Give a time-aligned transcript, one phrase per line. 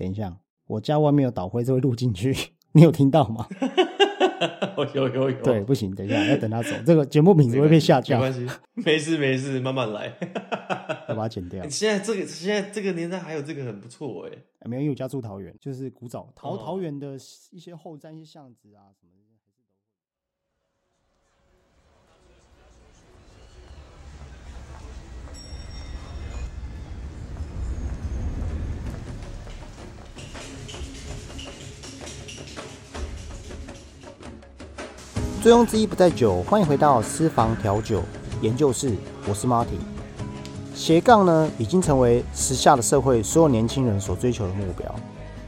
[0.00, 0.34] 等一下，
[0.66, 2.34] 我家外面有导灰，这会录进去，
[2.72, 3.46] 你有听到吗？
[4.94, 10.06] 有有有，对，不行，等一下要等他走，这个节目品质会被下降没，关系，没事没事，慢慢来。
[11.06, 11.68] 要把它剪掉。
[11.68, 14.32] 现在这个现在这个年代还有这个很不错哎。
[14.60, 17.16] 哎没有，因为我家住桃园，就是古早桃哦桃园的
[17.50, 19.29] 一些后站、一些巷子啊什么的。
[35.42, 38.02] 醉翁之意不在酒，欢迎回到私房调酒
[38.42, 38.94] 研究室，
[39.26, 39.68] 我是 Marty。
[40.74, 44.94] 斜杠呢，已经成为时下的社会所有年轻人所追求的目标。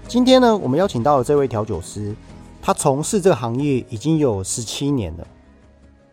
[0.09, 2.17] 今天呢，我们邀请到了这位调酒师，
[2.63, 5.27] 他从事这个行业已经有十七年了。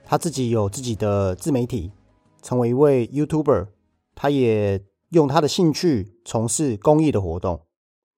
[0.04, 1.94] 他自己有自己的自媒体，
[2.42, 3.68] 成为一位 YouTuber。
[4.14, 7.62] 他也用他的兴趣从事公益的活动。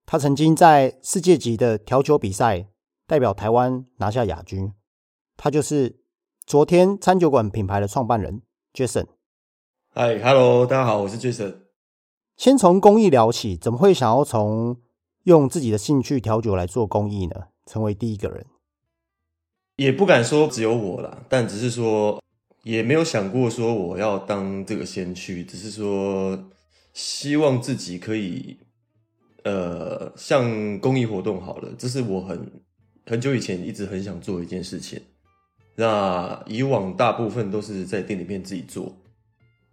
[0.07, 2.65] 他曾经在世界级的调酒比赛
[3.05, 4.73] 代表台湾拿下亚军。
[5.43, 5.95] 他就是
[6.45, 8.43] 昨天餐酒馆品牌的创办人
[8.75, 9.07] Jason。
[9.89, 11.55] 嗨，Hello，大家好，我是 Jason。
[12.37, 14.77] 先从公益聊起，怎么会想要从
[15.23, 17.47] 用自己的兴趣调酒来做公益呢？
[17.65, 18.45] 成为第一个人，
[19.77, 22.21] 也不敢说只有我啦，但只是说
[22.61, 26.51] 也没有想过说我要当这个先驱，只是说
[26.93, 28.59] 希望自己可以，
[29.43, 32.61] 呃，像公益活动好了，这是我很
[33.07, 35.01] 很久以前一直很想做的一件事情。
[35.75, 38.93] 那以往大部分都是在店里面自己做，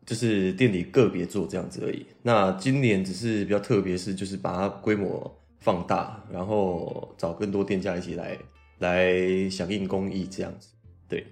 [0.06, 2.06] 就是店里个别做这样子而已。
[2.22, 8.38] 那今年只是比较特别，是就是把它规模放大，然后找更多店家一起来
[8.78, 10.68] 来响应公益这样子。
[11.08, 11.26] 对，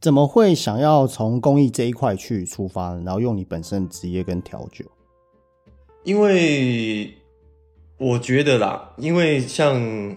[0.00, 3.02] 怎么会想要从公益这一块去出发呢？
[3.06, 4.84] 然后用你本身的职业跟调酒？
[6.04, 7.14] 因为
[7.98, 10.16] 我觉得啦，因为像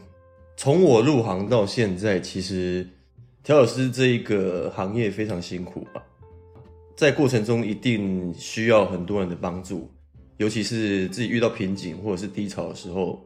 [0.56, 2.88] 从我入行到现在，其实
[3.44, 6.02] 调酒师这一个行业非常辛苦嘛，
[6.95, 9.89] 在过程中一定需要很多人的帮助，
[10.38, 13.26] 尤其是自己遇到瓶颈或者是低潮的时候，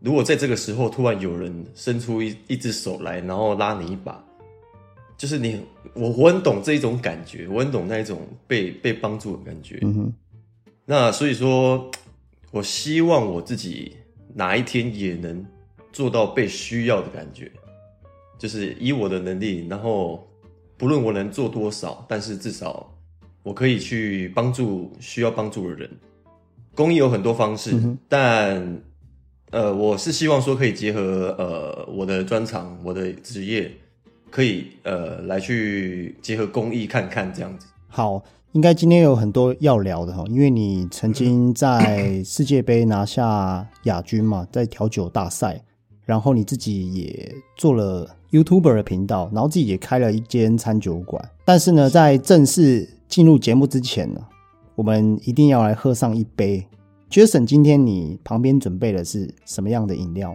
[0.00, 4.24] 如果在这个时候突然有人伸出一一只手来，然后拉你一把，
[5.18, 5.60] 就是你
[5.92, 9.78] 我我很懂这一种感觉，我很懂那一种被被帮助的感觉。
[9.82, 10.12] 嗯哼，
[10.86, 11.90] 那所以说，
[12.50, 13.94] 我希望我自己
[14.34, 15.44] 哪一天也能
[15.92, 17.50] 做到被需要的感觉，
[18.38, 20.26] 就是以我的能力，然后
[20.76, 22.88] 不论我能做多少，但是至少
[23.42, 25.90] 我可以去帮助需要帮助的人。
[26.74, 28.80] 公益有很多方式，嗯但
[29.50, 33.68] 呃，我是希望说可以结合呃我的专长、我的职业，
[34.30, 37.66] 可以呃来去结合公益看看这样子。
[37.88, 38.22] 好，
[38.52, 45.64] 应该今天有很多要聊的哈，因为你曾经在世界杯拿下亚军嘛，在调酒大赛，
[46.08, 51.22] 然后你自己也做了 YouTuber 的频道，然后自己也开了一间餐酒馆。
[51.44, 54.20] 但是呢，在正式进入节目之前呢，
[54.74, 56.66] 我们一定要来喝上一杯。
[57.10, 60.34] Jason，今天你旁边准备的是什么样的饮料？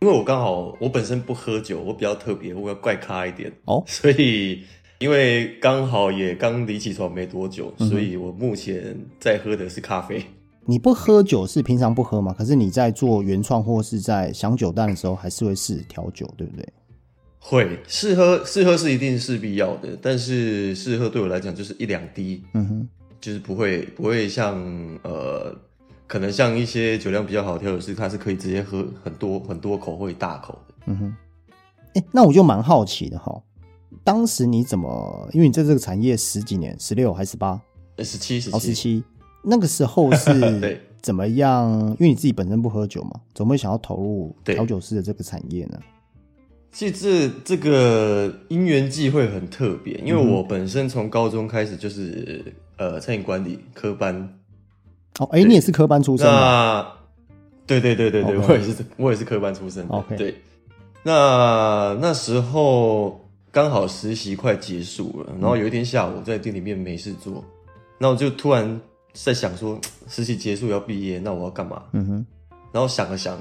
[0.00, 4.64] 因为我刚好我本身不喝酒，我比较特别，我要怪咖一点哦所以
[4.98, 10.20] 因为刚好也刚离起床没多久，嗯所以我目前在喝的是咖啡。
[10.70, 12.34] 你不喝酒是平常不喝嘛？
[12.34, 16.68] 可是你在做原创或是在想酒单的时候，还是会试调酒，对不对？
[17.38, 24.62] 会试喝试喝是一定是必要的，但是试喝对我来讲就是一两滴，嗯哼，就是不会不会像
[25.02, 25.56] 呃，
[26.06, 30.74] 可能像一些酒量比较好的调酒师，他是可以直接喝很多很多口会大口的。
[30.88, 31.16] 嗯哼。
[31.94, 33.42] 哎、那我就蛮好奇的哈，
[34.04, 35.30] 当时你怎么？
[35.32, 37.58] 因为你在这个产业十几年，十六还是八？
[38.00, 39.02] 十七十，七。
[39.42, 41.70] 那个时候 是怎么样？
[41.92, 45.78] 因为你自己本身不喝酒嘛，怎么会想要投入调酒师的这个产业呢？
[46.70, 52.44] 其实这这个因缘际会很特别，因为我本身从高中开始就是
[52.76, 54.14] 呃餐饮管理科班，
[55.18, 56.86] 哦，哎、你也是科班出身的，那
[57.66, 60.34] 对对对对对我也是我也是科班出身 OK 对，
[61.02, 63.18] 那那时候
[63.50, 67.42] 刚好实习快结束了，然后有一天下午在店里面没事做，
[67.98, 68.78] 那我就突然
[69.12, 71.82] 在想说， 实习结束要毕业，那我要干嘛？
[71.92, 72.26] 嗯哼，
[72.72, 73.38] 然后想了想，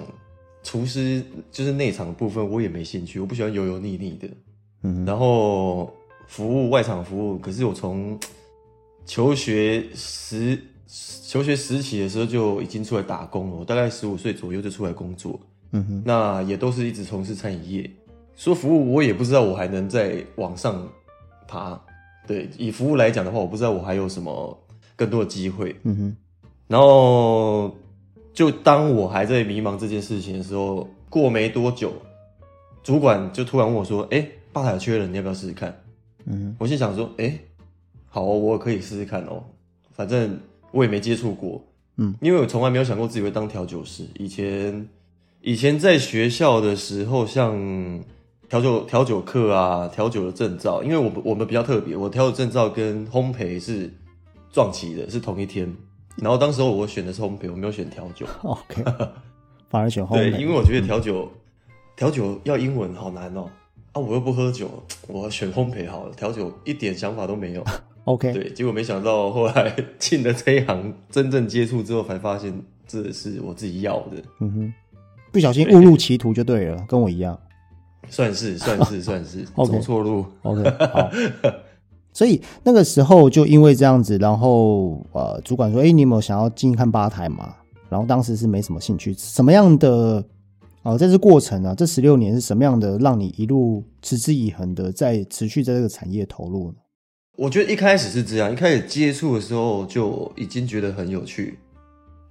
[0.64, 4.28] 厨师就是内场的部分我也没兴趣，我不喜欢油油腻腻的。
[4.84, 5.94] 嗯哼，然后
[6.28, 8.20] 服务外场服务，可是我从
[9.06, 15.40] 求学时求学时期的时候就已经出来打工了，我大概十五岁左右就出来工作，
[15.72, 17.92] 嗯哼，那也都是一直从事餐饮业。
[18.36, 20.88] 说服务，我也不知道我还能再往上
[21.48, 21.80] 爬。
[22.28, 24.58] 对，以服务来讲的话，我不知道我还有什么
[24.98, 25.74] 更多的机会。
[25.84, 26.16] 嗯哼，
[26.68, 27.74] 然后
[28.34, 31.94] 就当我还在迷茫这件事情的时候，过没多久，
[32.84, 35.82] 主管就突然问我说：“哎、吧台缺人，你要不要试试看？”
[36.30, 37.40] 嗯我心想说：“哎、
[38.08, 39.42] 好哦，我可以试试看哦，
[39.94, 40.38] 反正
[40.72, 41.64] 我也没接触过，
[41.96, 44.04] 嗯，因为我从来没有想过自己会当调酒师。
[44.20, 44.88] 以前
[45.42, 48.04] 以前在学校的时候，像
[48.50, 53.94] 调酒调酒课啊，调酒的证照，因为我们我们比较特别，我调酒证照跟烘焙是
[54.58, 55.72] 撞齐的，是同一天。
[56.16, 58.26] 然后当时候我选的是烘焙，我没有选调酒。
[58.42, 58.84] ，OK，
[59.70, 61.32] 反而选后 对，因为我觉得调酒
[61.96, 63.48] 调酒要英文好难哦。
[63.92, 64.68] 啊，我又不喝酒，
[65.08, 66.14] 我选烘焙好了。
[66.16, 67.64] 调酒一点想法都没有。
[68.06, 72.52] OK，对，结果没想到后来进了这一行，真正接触之后，才发现
[72.88, 74.74] 这是我自己要的，嗯哼，
[75.32, 77.40] 不小心误入歧途就对了，跟我一样。
[78.10, 80.26] 算是算是算是走错路。
[80.42, 81.12] OK，好。
[82.18, 87.54] 所以那个时候就因为这样子，然后呃，主管说：“哎、你有没有想要进看吧台嘛？”
[87.90, 90.26] 然后当时是没什么兴趣，什么样的
[90.82, 96.78] 呃，在这过程啊，这十六年是什么样的，让你一路持之以恒的在持续在这个产业投入呢？
[97.38, 101.60] 我觉得一开始是这样，一开始接触的时候就已经觉得很有趣。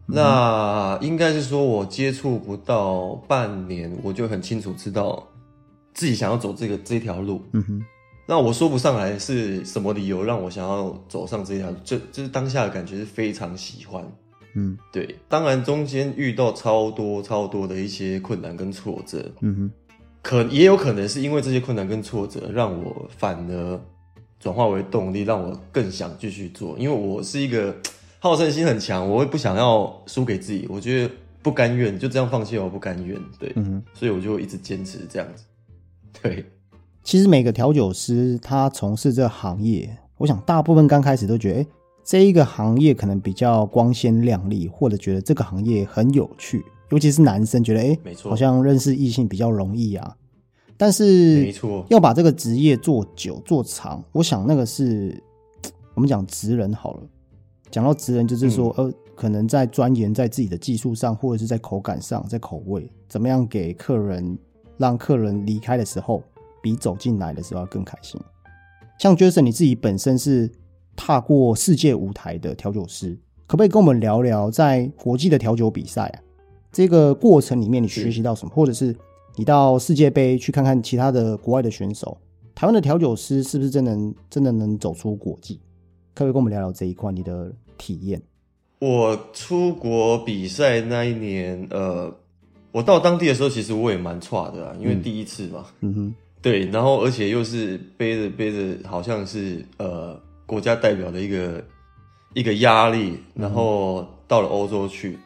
[0.05, 5.23] 那应该是说，我接触不到半年，我就很清楚知道
[5.95, 7.41] 自己想要走这个这条路。
[7.53, 7.83] 嗯哼，
[8.27, 14.05] 那我说不上来是什么理由让我想要走上这条路，就就是当下的感觉是非常喜欢。
[14.59, 19.71] 嗯对，当然中间遇到超多超多的一些困难跟挫折，嗯哼，
[20.23, 23.81] 可也有可能是因为这些困难跟挫折，让我反而
[24.41, 26.75] 转化为动力，让我更想继续做。
[26.79, 27.77] 因为我是一个
[28.19, 33.21] 好胜心很强，我会不想要输给自己，我觉得不甘愿就这样放弃，我不甘愿。
[33.39, 33.83] 对，嗯哼。
[33.93, 35.45] 所以我就一直坚持这样子。
[36.23, 36.43] 对，
[37.07, 41.67] 其实每个调酒师他从事这个行业，我想大部分刚开始都觉得，哎、
[42.03, 50.17] 这一个行业可能比较光鲜亮丽，或者觉得这个行业很有趣，尤其是男生觉得，哎、没错好像认识异性比较容易啊。
[50.77, 55.23] 但是，没错要把这个职业做久做长，我想那个是
[55.95, 57.03] 我们讲职人好了。
[57.71, 64.37] 讲到职人，就是说，嗯呃，可能在钻研在自己的技术上，或者是在口感上，在口味，怎么样给客人，
[64.77, 66.21] 让客人离开的时候，
[66.67, 68.21] 比走进来的时候要更开心。
[68.99, 70.51] 像 Jason 你自己本身是
[70.97, 73.17] 踏过世界舞台的调酒师，
[73.47, 76.19] 可不可以跟我们聊聊在国际的调酒比赛啊
[76.73, 78.97] 这个过程里面你学习到什么，或者是
[79.37, 82.19] 你到世界杯去看看其他的国外的选手，
[82.55, 85.61] 台湾的调酒师是不是真能真的能走出国际？
[86.15, 88.21] 可不可以跟我们聊聊这一块你的体验？
[88.79, 92.15] 我出国比赛那一年，呃，
[92.73, 101.65] 我到当地的时候，其实我也蛮差的啊，因为第一次嘛，嗯哼，对，然后而且又是背着背着，好像是呃国家代表的一个
[102.35, 105.19] 一个压力，然后到了欧洲去，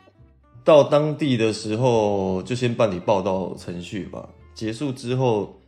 [0.64, 5.60] 到当地的时候就先办理报道程序吧，结束之后，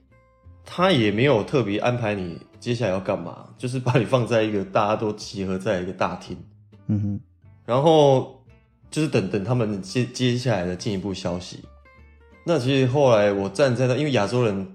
[0.65, 6.37] 他也没有特别安排你接下来要干嘛，就是把你放在一个大家都集合在一个大厅。
[6.87, 7.21] 嗯哼，
[7.67, 8.43] 然后
[8.91, 11.61] 就是等等他们接接下来的进一步消息。
[12.45, 14.67] 那其实后来我站在那，因为亚洲人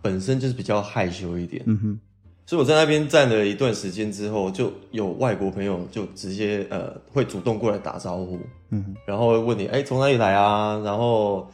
[0.00, 2.00] 本身就是比较害羞一点，嗯哼，
[2.46, 8.38] 所以我在那边站了一段时间之后，就有外国朋友就直接呃会主动过来打招呼，
[8.70, 11.48] 嗯哼，然后会问你哎从哪里来啊，然后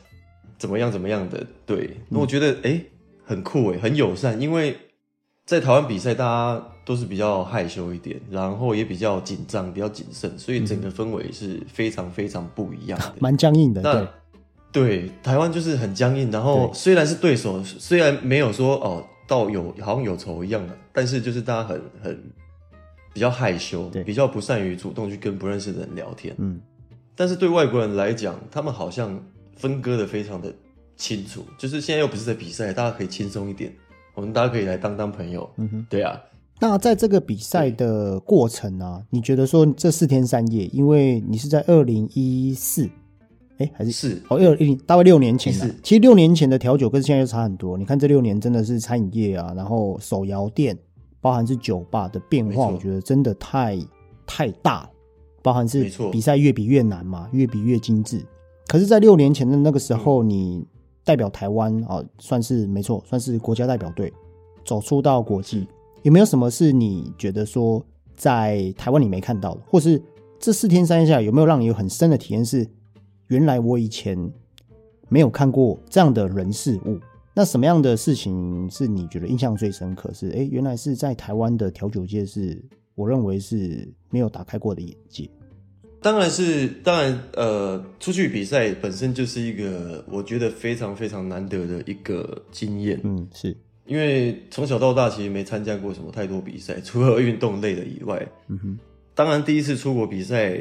[0.58, 2.80] 怎么样怎么样的，对，那我觉得哎
[3.24, 4.76] 很酷哎，很友善，因为
[5.44, 13.14] 在台湾比赛大家都是比较害羞一点，然后也比较紧张，比较谨慎，所以整个氛围是非常非常不一样的。
[13.20, 14.06] 蛮僵硬的，对，
[14.70, 22.22] 对台湾就是很僵硬，然后对虽然是对手，虽然没有说哦到有好像有仇一样的，但是就是大家很很
[23.12, 26.34] 比较害羞对，比较不善于主动去跟不认识的人聊天。
[26.38, 26.60] 嗯
[27.16, 29.20] 但是对外国人来讲，他们好像
[29.56, 30.54] 分割的非常的
[30.96, 33.74] 清楚，就是现在又不是在比赛，大家可以轻松一点，
[34.14, 35.50] 我们大家可以来当当朋友。
[35.56, 35.86] 嗯哼。
[35.90, 36.16] 对啊，
[36.60, 42.88] 那在这个比赛的过程啊，你觉得说这四天三夜，因为你是在二零一四，
[43.58, 45.74] 哎，还是是哦，二零大概六年前了。
[45.82, 47.76] 其实六年前的调酒跟现在就差很多。
[47.76, 50.76] 你看这六年真的是餐饮业啊，然后手摇店，
[51.20, 53.78] 包含是酒吧的变化，我觉得真的太
[54.26, 54.90] 太大了。
[55.40, 58.24] 包含是比赛越比越难嘛，越比越精致。
[58.66, 60.66] 可是，在六年前的那个时候，嗯你
[61.04, 64.12] 代表台湾啊，算是没错，算是国家代表队
[64.64, 65.66] 走出到国际，
[66.02, 67.82] 有没有什么是你觉得说
[68.14, 70.02] 在台湾你没看到的，或是
[70.38, 72.68] 这四天三夜下有没有让你有很深的体验是，
[73.28, 74.18] 原来我以前
[75.08, 76.98] 没有看过这样的人事物？
[77.34, 80.12] 那什么样的事情是你觉得印象最深刻？
[80.12, 82.60] 是哎、诶原来是在台湾的调酒界是
[82.94, 85.28] 我认为是没有打开过的眼界。
[86.00, 93.00] 当然是，当然，呃，出去比赛本身就是一个我觉得非常非常难得的一个经验。
[93.02, 98.78] 嗯，是因为从小到大其实没参加过什么太多比赛，除了运动类的以外，嗯哼，
[99.14, 100.56] 当然第一次出国比赛，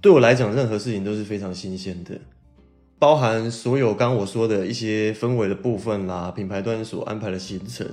[0.00, 2.18] 对我来讲，任何事情都是非常新鲜的，
[2.98, 7.86] 包含所有刚刚我说的一些氛围的部分啦，品牌端所安排的行程，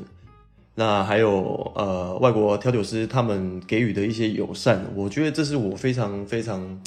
[0.75, 6.79] 那还有呃外国调酒师他们给予的一些友善，我觉得这是我非常非常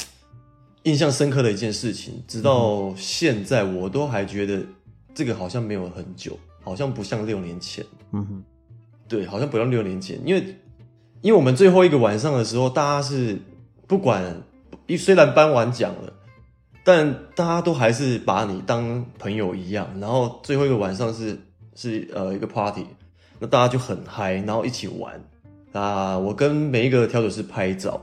[0.85, 2.23] 印象深刻的一件事情。
[2.27, 4.63] 直到现在，我都还觉得
[5.15, 7.85] 这个好像没有很久，好像不像六年前。
[8.13, 8.43] 嗯哼，
[9.07, 10.57] 对，好像不像六年前，因为
[11.21, 13.39] 因为我们最后一个晚上的时候，大家是
[13.87, 14.43] 不管，
[14.91, 16.13] 一虽然颁完奖了，
[16.85, 19.89] 但大家都还是把你当朋友一样。
[20.01, 21.39] 然后最后一个晚上是
[21.75, 22.87] 是呃一个 party，
[23.39, 25.23] 那大家就很嗨，然后一起玩。
[25.73, 28.01] 啊，我跟每一个调酒师拍照，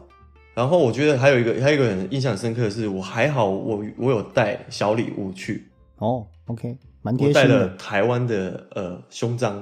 [0.54, 7.68] 然后我觉得还有一个还有一个很印象深刻的是，我还好我我有带小礼物去，哦，OK，蛮贴心我带了。
[7.76, 9.62] 台湾的呃胸章，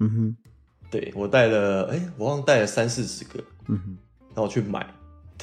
[0.00, 0.36] 嗯哼，
[0.90, 3.38] 对我带了，哎、我忘了带了三四十个，
[3.68, 3.96] 嗯哼，
[4.30, 4.84] 然后我去买，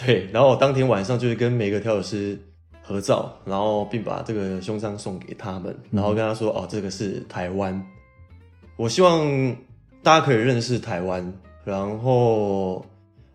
[0.05, 2.39] 对，然后我当天晚上就是跟每个调酒师
[2.81, 7.85] 合照，然后并把这个胸章送给他们，然后跟他说，哦，这个是台湾，
[8.77, 9.55] 我希望
[10.01, 12.83] 大家可以认识台湾，然后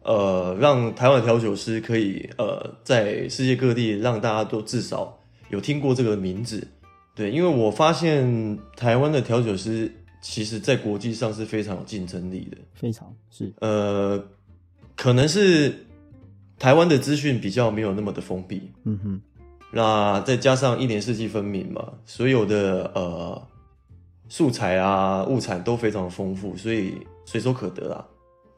[0.03, 5.17] 呃，让台湾的调酒师可以呃在世界各地让大家都至少
[5.51, 6.67] 有听过这个名字，
[7.15, 12.59] 对，因为我发现台湾的调酒师其实在国际上是非常有竞争力的。
[12.75, 14.21] 非常是，呃，
[14.97, 15.86] 可能是
[16.59, 19.21] 台湾的资讯比较没有那么的封闭，嗯哼，
[19.73, 23.43] 那再加上一年四季分明嘛，所有的呃
[24.29, 26.95] 素材啊物产都非常的丰富，所以
[27.25, 28.07] 随手可得啊。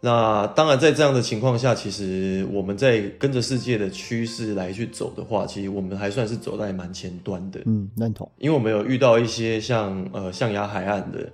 [0.01, 7.61] 那当然，在这样的情况下，其实我们在跟着世界的趋势来去走的话，其实我们还算是走在蛮前端的。
[7.67, 8.31] 嗯，认同。
[8.39, 11.29] 因为我们有遇到一些像呃象牙海岸的，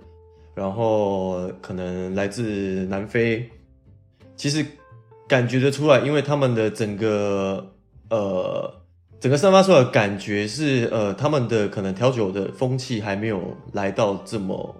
[0.54, 3.47] 然后可能来自南非，
[4.35, 4.64] 其实
[5.28, 7.74] 感觉得出来，因为他们的整个
[8.10, 8.82] 呃
[9.20, 14.76] 整个散发出来的感觉是呃他们的可能调酒的风气还没有来到这么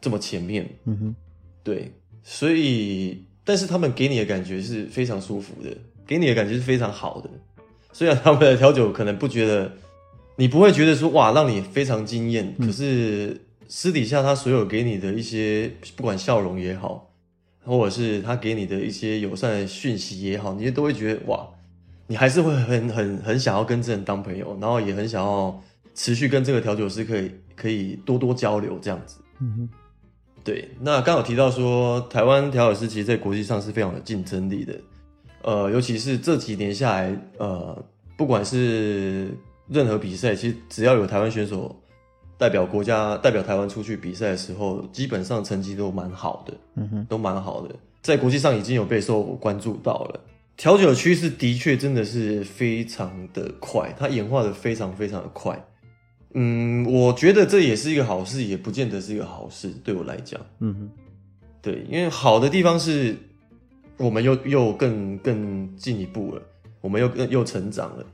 [0.00, 1.14] 这么前面，嗯哼，
[1.62, 1.92] 对，
[2.22, 5.70] 所以但是他们给你的感觉是非常舒服的，
[6.06, 7.30] 给你的感觉是非常好的。
[7.92, 9.70] 虽然他们的调酒可能不觉得，
[10.36, 17.13] 你不会觉得说哇让你非常惊艳，可是私底下他所有给你的一些不管笑容也好，
[17.64, 21.48] 或者是他给你的一些友善的讯息也好，你都会觉得哇，
[22.06, 25.62] 你还是会很很很想要跟这人当朋友，然后也很想要
[25.94, 29.16] 持续跟这个调酒师可以可以多多交流这样子。
[29.40, 29.68] 嗯哼，
[30.44, 34.80] 对，那刚好提到说，台湾调酒师其实在国际上是非常有竞争力的，
[35.42, 37.84] 呃，尤其是这几年下来，呃，
[38.16, 39.30] 不管是
[39.68, 41.74] 任何比赛，其实只要有台湾选手
[42.36, 50.20] 代表国家、代表台湾出去比赛的时候，基本上成绩都蛮好的，嗯哼，都蛮好的，在国际上已经有备受关注到了。
[50.56, 55.64] 调酒趋势的确真的是非常的快，它演化的非常非常的快。
[56.34, 60.40] 嗯，我觉得这也是一个好事，也不见得是一个好事，对我来讲。
[60.60, 60.90] 嗯哼，
[61.62, 63.16] 对，因为好的地方是，
[63.96, 66.42] 我们又又更更进一步了，
[66.80, 68.04] 我们又更又成长了。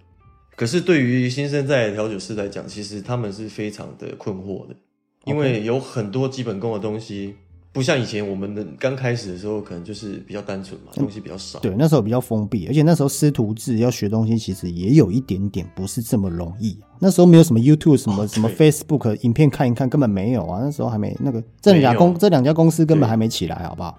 [0.60, 4.76] 可是对于新生代的调酒师来讲，其实他们是非常的困惑的，
[5.24, 7.34] 因为有很多基本功的东西，
[7.72, 11.58] 不像以前我们的刚开始的时候，可能就是比较单纯嘛，东西比较少。
[11.60, 16.78] 对，那时候比较封闭，而且那时候师徒制要学东西，其实也有一点点不是这么容易。
[16.98, 20.60] 那时候没有什么 YouTube 什么、哦什么 Facebook 影片看一看，根本没有啊。
[20.62, 23.98] 那时候还没那个这两家公这两家公司根本对还没起来，好不好？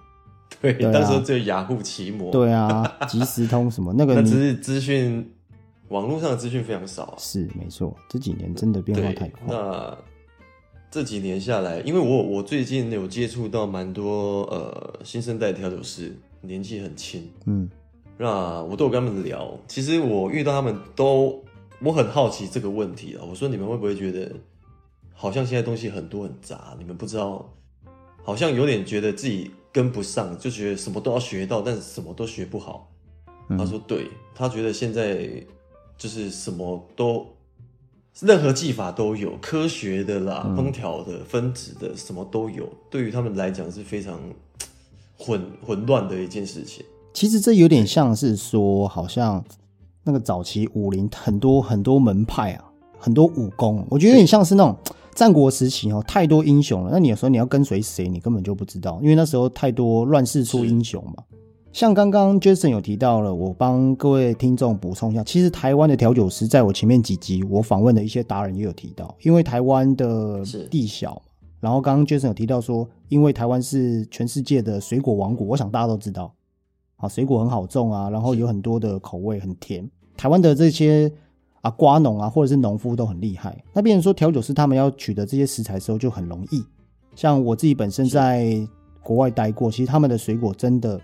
[0.62, 5.28] 对，那时候只有雅虎奇摩，，对啊，即时通什么那个 只是资讯，
[5.92, 7.16] 网络上的资讯非常少啊。
[7.20, 9.42] 是没错，这几年真的变化太，快。
[9.48, 9.98] 那
[10.90, 17.70] 这几年下来，因为我我最近有接触到蛮多呃新生代调酒师，年纪很轻，嗯
[18.18, 19.58] 那我都有跟他们聊。
[19.68, 21.44] 其实我遇到他们都，
[21.82, 23.26] 我很好奇这个问题啊。
[23.28, 24.32] 我说你们会不会觉得，
[25.14, 27.52] 好像现在东西很多很杂，你们不知道，
[28.24, 32.92] 好像有点觉得自己跟不上，就觉得什么都要学到，但是什么都学不好。
[33.50, 35.44] 嗯他说对，他觉得现在
[36.02, 37.28] 就是什么都，
[38.22, 42.68] 任何技法都有，科学的啦、嗯烹调的、分子的，什么都有。
[42.90, 44.20] 对于他们来讲是非常
[45.16, 46.84] 混混乱的一件事情。
[47.14, 49.46] 其实这有点像是说，好像
[50.04, 52.66] 那个早期武林很多很多门派啊，
[52.98, 54.76] 很多武功，我觉得有点像是那种
[55.14, 56.90] 战国时期哦，太多英雄了。
[56.92, 61.24] 那你有时候你要跟随谁，你根本就不知道，因为那时候太多乱世出英雄嘛。
[61.74, 71.22] 像刚刚 Jason 有提到了，我帮各位听众补充一下，其实台湾的调酒师，在我前面几集我访问的一些达人也有提到，因为台湾的地小，
[71.62, 76.34] 然后刚刚 Jason 有提到说，因为台湾是全世界的水果王国，我想大家都知道，
[76.98, 81.10] 啊，水果很好种啊，然后有很多的口味很甜，台湾的这些
[81.62, 86.62] 啊瓜农啊或者是农夫都很厉害，那变成说调酒师他们要取得这些食材的时候就很容易，
[87.16, 88.68] 像我自己本身在
[89.02, 91.00] 国外待过，其实他们的水果真的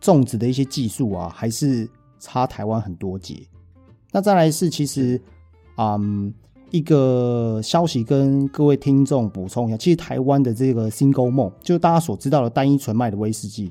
[0.00, 1.88] 种植的一些技术啊，还是
[2.18, 3.40] 差台湾很多节。
[4.12, 5.20] 那再来是其实，
[5.76, 6.32] 嗯，
[6.70, 13.70] 一个消息跟各位听众补充一下，其实台湾的这个 Single Malt，就是大家所知道的单一纯麦的威士忌，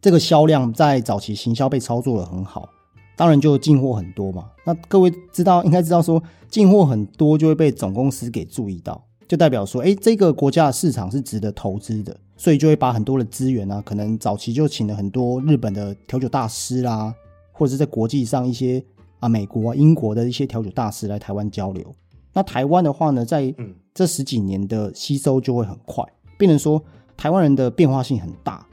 [0.00, 2.68] 这个销量在早期行销被操作的很好，
[3.16, 4.50] 当然就进货很多嘛。
[4.64, 17.14] 那各位知道应该知道说，进货很多就会被总公司给注意到，就代表说，哎，这个国家的市场是值得投资的，所以就会把很多的资源啊，可能早期就请了很多日本的调酒大师啦，
[17.52, 18.82] 或者是在国际上一些
[19.18, 21.94] 啊美国、啊、英国的一些调酒大师来台湾交流。
[22.32, 26.02] 那台湾的话呢，在嗯这十几年的吸收就会很快，
[26.38, 26.82] 变成说
[27.14, 28.66] 台湾人的变化性很大，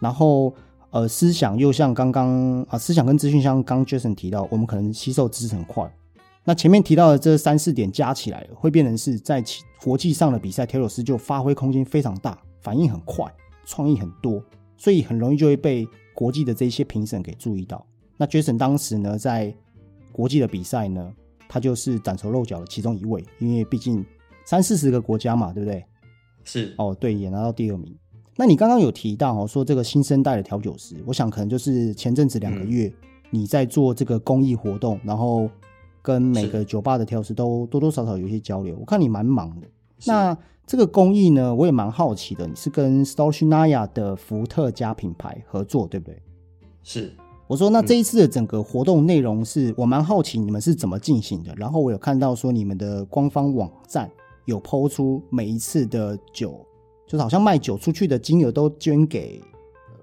[0.00, 0.52] 然后
[0.90, 5.90] 呃思想又像刚刚啊思想跟资讯像刚 Jason 提到，我们可能吸收知识很快。
[6.44, 9.42] 那前面提到的这三四点加起来，会变成是在
[9.82, 13.32] 国际上的比赛，调酒师就发挥空间非常大，反应很快，
[13.64, 14.42] 创意很多，
[14.76, 17.86] 所以很容易就会被国际的这些评审给注意到。
[18.16, 19.54] 那 Jason 当时呢，在
[20.10, 21.12] 国际的比赛呢，
[21.48, 24.04] 他就是崭头露脚的其中一位，因为毕竟
[24.46, 25.84] 三四十个国家嘛，对不对？
[26.44, 27.94] 是哦，对，也拿到第二名。
[28.36, 32.92] 那你刚刚有提到哦，说这个新生代的调酒师，我想可能就是前阵子两个月
[33.30, 35.48] 你在做这个公益活动，然后
[36.00, 38.76] 跟每个酒吧的调酒师都多多少少有一些交流。
[38.78, 39.66] 我看你蛮忙的。
[40.04, 46.22] 是那这个公益呢，我也蛮好奇的，你是跟 s t o r s h n a y a 的伏特加品牌合作，对不对？
[46.82, 47.12] 是
[47.46, 51.54] 我说，那这一次的整个活动内容是我蛮好奇你们是怎么进行的。
[51.56, 54.10] 然后我有看到说你们的官方网站
[54.46, 56.58] 有抛出每一次的酒，
[57.06, 59.42] 就是好像卖酒出去的金额都捐给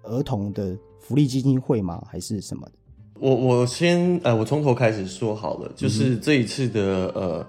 [0.04, 2.04] 儿童的福利基金会吗？
[2.08, 2.72] 还是什么的？
[3.20, 7.48] 我我先呃，我从头开始说好了，就是这一次的呃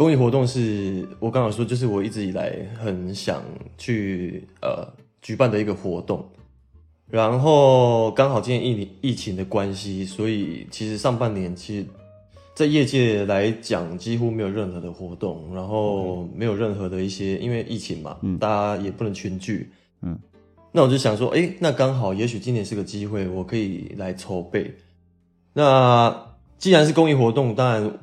[0.00, 3.44] 公益活动是我刚刚说，就是我一直以来很想
[3.76, 4.88] 去呃
[5.20, 6.26] 举办的一个活动，
[7.06, 11.86] 然后刚好今年疫疫情的关系，所以其实上半年其实，
[12.54, 20.18] 在业界来讲几乎没有任何的活动，然后没有任何的一些因为疫情嘛，大家也不能群聚，嗯，
[20.72, 24.74] 那我就想说，哎，那刚好也许今年是个机会，我可以来筹备。
[25.52, 27.98] 那既然是公益活动，当然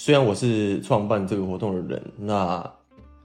[0.00, 2.64] 虽然我是创办这个活动的人，那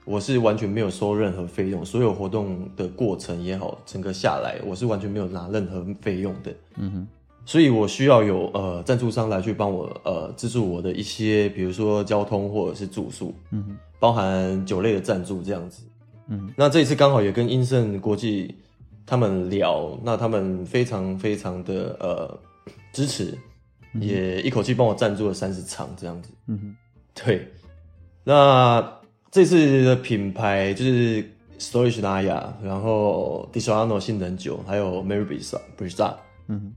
[0.05, 6.51] 我是完全没有收任何费用，所有活动的过程也好，整个下来我是完全没有拿任何费用的。
[6.77, 7.07] 嗯哼，
[7.45, 15.83] 所以我需要有呃赞助商来去帮我呃资助我的一些，比如说交通或者是住宿，嗯哼，包含酒类的赞助这样子。
[16.27, 18.55] 嗯，那这一次刚好也跟英盛国际
[19.05, 22.39] 他们聊，那他们非常非常的呃
[22.91, 23.37] 支持，
[23.99, 26.29] 也一口气帮我赞助了三十场这样子。
[26.47, 26.75] 嗯哼，
[27.25, 27.47] 对，
[28.23, 28.99] 那
[29.31, 31.23] 这次的品牌就是
[31.59, 36.15] Storage Naya，然后 d i s a n o 性能酒，还有 Mary Brisa Brisa，
[36.47, 36.73] 嗯哼，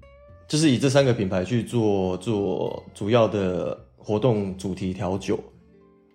[0.47, 5.39] 就是以这三个品牌去做做主要的活动主题调酒。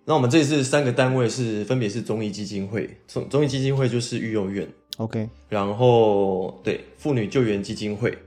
[0.04, 8.18] 那我们这次三个单位是分别是中医基金会，中中医基金会就是育幼院，，OK，然后对妇女救援基金会，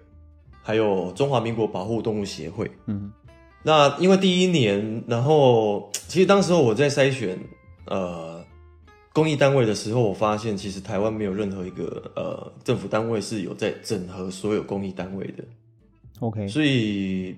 [0.65, 2.69] 还有中华民国保护动物协会。
[2.87, 3.11] 嗯，
[3.61, 7.37] 那因为第一年，然后其实当时候我在筛选
[7.85, 8.43] 呃
[9.13, 15.43] 公益单位的时候，我发现其实台湾没有任何一个呃政府单位是有在整合所有公益单位的
[16.19, 17.35] ，OK，所以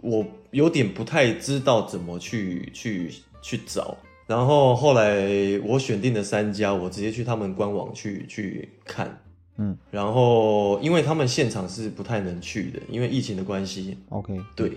[0.00, 3.96] 我有点不太知道怎么去去去找。
[4.26, 5.26] 然后后来
[5.64, 9.22] 我选定了三家，我直接去他们官网去去看，
[9.58, 14.72] 嗯，然后因为他们现场是不太能去的，因为疫情的关系，，OK，对，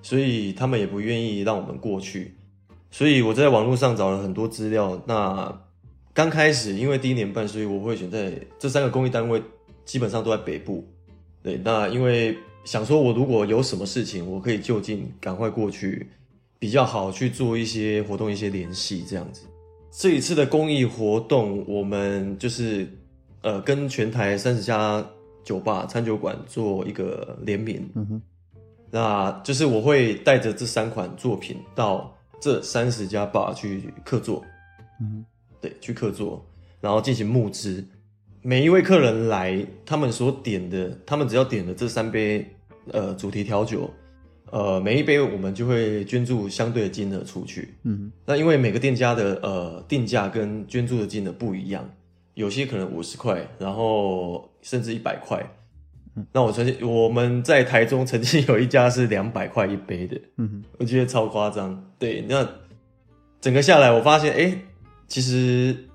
[0.00, 2.34] 所以他们也不愿意让我们过去，
[2.90, 5.00] 所以我在网络上找了很多资料。
[5.06, 5.60] 那
[6.14, 9.42] 刚开始因为第一年半，所以我会选在这三个公益单位
[9.84, 10.82] 基本上都在北部。
[11.42, 16.08] 对，那因为想说我如果有什么事情，我可以就近赶快过去，
[16.58, 19.42] 比较好去做一些活动、一些联系这样子。
[19.90, 22.88] 这一次的公益活动，我们就是
[23.42, 25.04] 呃跟全台三十家
[25.44, 27.88] 酒吧、餐酒馆做一个联名。
[27.94, 28.22] 嗯哼，
[28.90, 34.44] 那就是我会带着这三款作品到这三十家 bar 去客座，
[35.00, 35.24] 嗯
[35.60, 36.44] 对，去客座，
[36.80, 37.84] 然后进行募资。
[38.44, 42.44] 每一位客人来，他们所点的，他们只要点的这三杯
[42.90, 43.88] 呃主题调酒，
[44.50, 47.74] 呃每一杯我们就会捐助相对的金额出去。
[47.84, 51.88] 嗯那因为每个店家的呃定价跟捐助的金额不一样，
[52.42, 55.40] 有些可能五十块，然后甚至一百块。
[56.32, 61.84] 那我曾经我们在台中曾经有一家是两百块一杯的，嗯哼，我觉得超夸张。
[61.98, 62.46] 对，那
[63.40, 64.58] 整个下来，我发现，哎、
[65.06, 65.88] 其实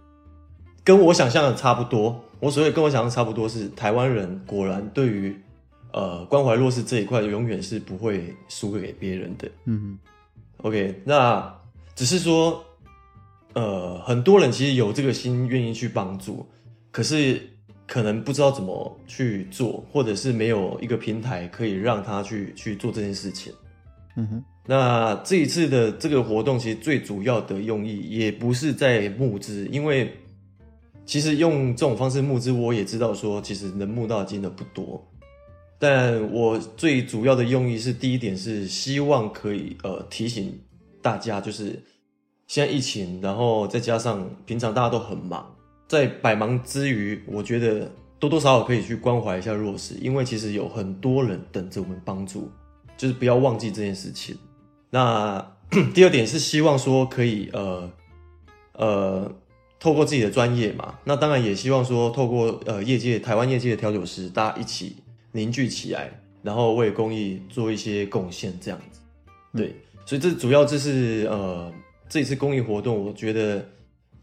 [0.83, 2.23] 跟我想象的差不多。
[2.39, 5.35] 我所谓跟我想象差不多是，台湾人果然对于
[5.91, 9.49] 呃关怀弱势这一块，永远是不会输给别人的。
[9.65, 9.99] 嗯
[10.63, 11.53] OK，那
[11.95, 12.63] 只是说，
[13.57, 16.45] 呃，很多人其实有这个心，愿意去帮助，
[16.91, 17.41] 可是
[17.87, 23.51] 可能不知道怎么去做，或者是没有一个平台可以让他去去做这件事情。
[24.15, 30.13] 嗯哼，那这一次的这个活动，其实最主要的用意也不是在募资，因为
[31.03, 35.03] 其实用这种方式募资，我也知道说，其实能募到的金的不多。
[35.79, 40.59] 但我最主要的用意是，第一点是希望可以呃提醒
[41.01, 41.81] 大家，就是
[42.47, 45.53] 现在疫情，然后再加上平常大家都很忙，
[45.87, 52.49] 在百忙之余，我觉得多多少少可以去关怀一下弱势，因为其实有很多人等着我们帮助，
[52.95, 54.37] 就是不要忘记这件事情。
[54.89, 55.45] 那
[55.93, 57.91] 第二点是希望说可以呃
[58.73, 59.31] 呃
[59.77, 64.95] 透过自己的专业嘛，那当然也希望说透过呃业界台湾业界的调酒师，大家一起
[65.33, 66.09] 凝聚起来，
[66.41, 69.01] 然后为公益做一些贡献，这样子。
[69.53, 71.69] 对，所以这主要这是呃
[72.09, 73.65] 这一次公益活动，我觉得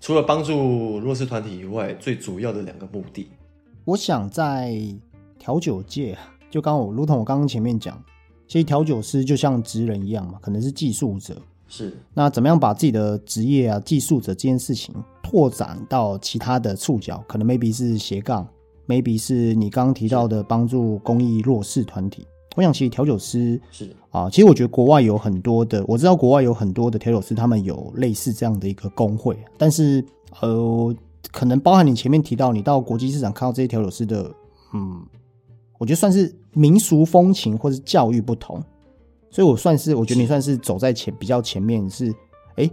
[0.00, 3.28] 除了帮助弱势团体以外，最主要的两个目的。
[3.84, 4.74] 我想在
[5.38, 6.16] 调酒界，
[6.50, 8.02] 就刚我如同我刚刚前面讲，
[8.48, 11.36] 其实调酒师就像职人一样嘛，可能是技术者。
[11.66, 17.22] 是那怎么样把自己的职业啊、技术者这件事情拓展到其他的触角？
[17.26, 18.46] 可能 maybe 是斜杠
[18.86, 22.26] ，maybe 是你刚刚提到的帮助公益弱势团体。
[22.54, 30.04] 我想，其实调酒师是啊，其实我觉得国外有很多的，我知道国外有很多的调酒师，他们有类似这样的一个工会，但是
[30.40, 30.94] 呃，
[31.32, 34.30] 可能包含你前面提到，你到国际市场看到这些调酒师的，
[34.72, 35.02] 嗯，
[35.78, 38.62] 我觉得算是民俗风情或是教育不同，
[39.30, 42.14] 所以我算是我觉得你算是走在前比较前面，是
[42.54, 42.70] 哎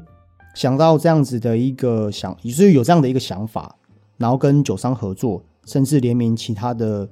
[0.53, 3.75] 想到这样子的一个想，也是有这样的一个想法，
[4.17, 7.09] 然后跟酒商合作，甚至联名其他的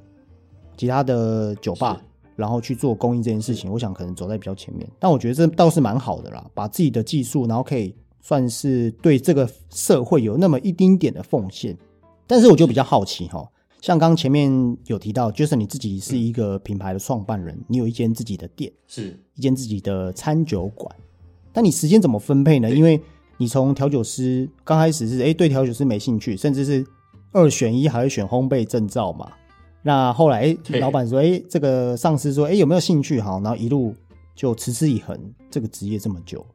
[0.78, 2.09] 其他的酒吧是。
[2.40, 11.78] 然后去做公益这件事情，我想可能走在比较前面，但我觉得这倒是蛮好的啦，把自己的技术，然后可以算是对这个社会有那么一丁点的奉献。
[12.26, 13.46] 但是我就比较好奇哈，
[13.82, 20.96] 像刚刚前面有提到，就是你自己是一个品牌的创办人，你有一间自己的店，是一间自己的餐酒馆，
[21.52, 22.72] 但你时间怎么分配呢？
[22.72, 23.02] 因为
[23.38, 26.86] 你从调酒师刚开始是哎对调酒师没兴趣，甚至是
[27.34, 29.30] 二选一还会选烘焙证照嘛。
[29.82, 33.20] 那后来哎对老板说哎这个上司说哎有没有兴趣？
[33.22, 33.96] 好，然后一路
[34.36, 35.18] 就持之以恒
[35.50, 36.46] 这个职业这么久，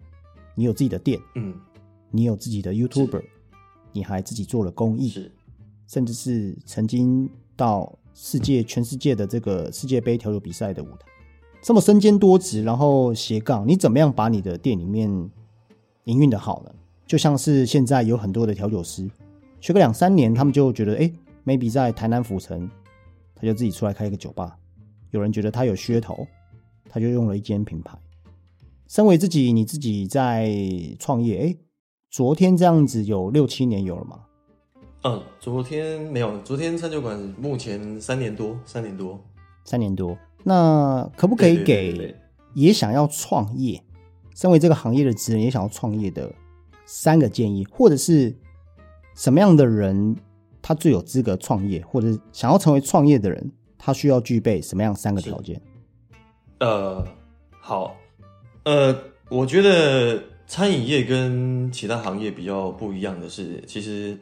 [0.55, 1.55] 你有自己的店，嗯。
[2.17, 3.25] 你有自己的 YouTuber，
[3.91, 5.33] 你还自己做了公益，是。
[5.89, 11.07] 甚至是曾经到世界全世界的这个世界杯调酒比赛的舞台，
[11.61, 15.11] 这么身兼多职，然后斜杠，你怎么样把你的店里面
[16.05, 16.71] 营运的好呢？
[17.05, 19.11] 就像是现在有很多的调酒师，
[19.61, 21.11] 学个两三年，他们就觉得，哎、
[21.43, 22.71] m a y b e 在台南府城，
[23.35, 24.57] 他就自己出来开一个酒吧。
[25.11, 26.27] 有人觉得他有噱头，
[26.89, 27.97] 他就用了一间品牌。
[28.89, 30.53] 身为自己，你自己在
[30.99, 31.57] 创业，哎、
[32.11, 34.21] 昨天这样子有六七年有了吗？
[35.03, 39.21] 嗯，昨天没有，昨天餐酒馆目前三年多，三年多，
[39.65, 42.17] 三年多，那可不可以给
[42.55, 43.83] 也想要创业，
[44.35, 46.33] 身为这个行业的职人也想要创业的
[46.87, 48.37] 三个建议，或者是
[49.15, 50.17] 什么样的人
[50.67, 55.61] 他最有资格创业，或者是想要成为创业的人，他需要具备什么样三个条件？
[56.59, 57.07] 呃，
[57.61, 57.95] 好，
[58.63, 58.97] 呃，
[59.29, 64.19] 我觉得餐饮业跟其他行业比较不一样的是，其实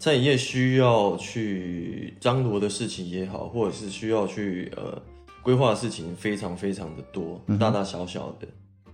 [0.00, 5.00] 餐饮业需要去张罗的事情也好，或者是需要去呃
[5.44, 8.48] 规划的事情非常非常的多，嗯大大小小的。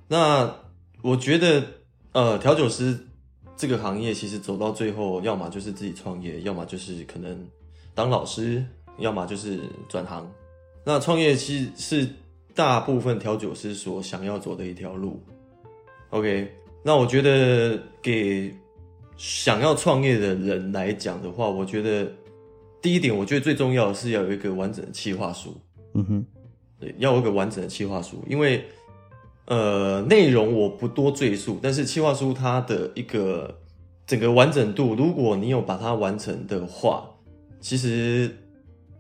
[0.07, 0.55] 那
[1.01, 1.65] 我觉得，
[2.13, 3.08] 呃，调酒师
[3.59, 7.37] 这个行业其实走到最后，要么就是自己创业，要么就是可能
[7.93, 8.65] 当老师，
[8.99, 10.31] 要么就是转行。
[10.85, 12.09] 那创业其实是
[12.55, 15.21] 大部分调酒师所想要走的一条路。
[16.11, 16.49] OK，
[16.85, 18.55] 那我觉得给
[19.17, 22.09] 想要创业的人来讲的话，我觉得
[22.81, 25.53] 第一点，我觉得最重要的是要有一个完整的企划书。
[25.95, 26.27] 嗯哼，
[26.79, 28.65] 对，要有一个完整的企划书，因为
[29.49, 33.59] 呃内容我不多赘述，但是企划书它的一个
[34.07, 37.09] 整个完整度，如果你有把它完成的话，
[37.61, 38.31] 其实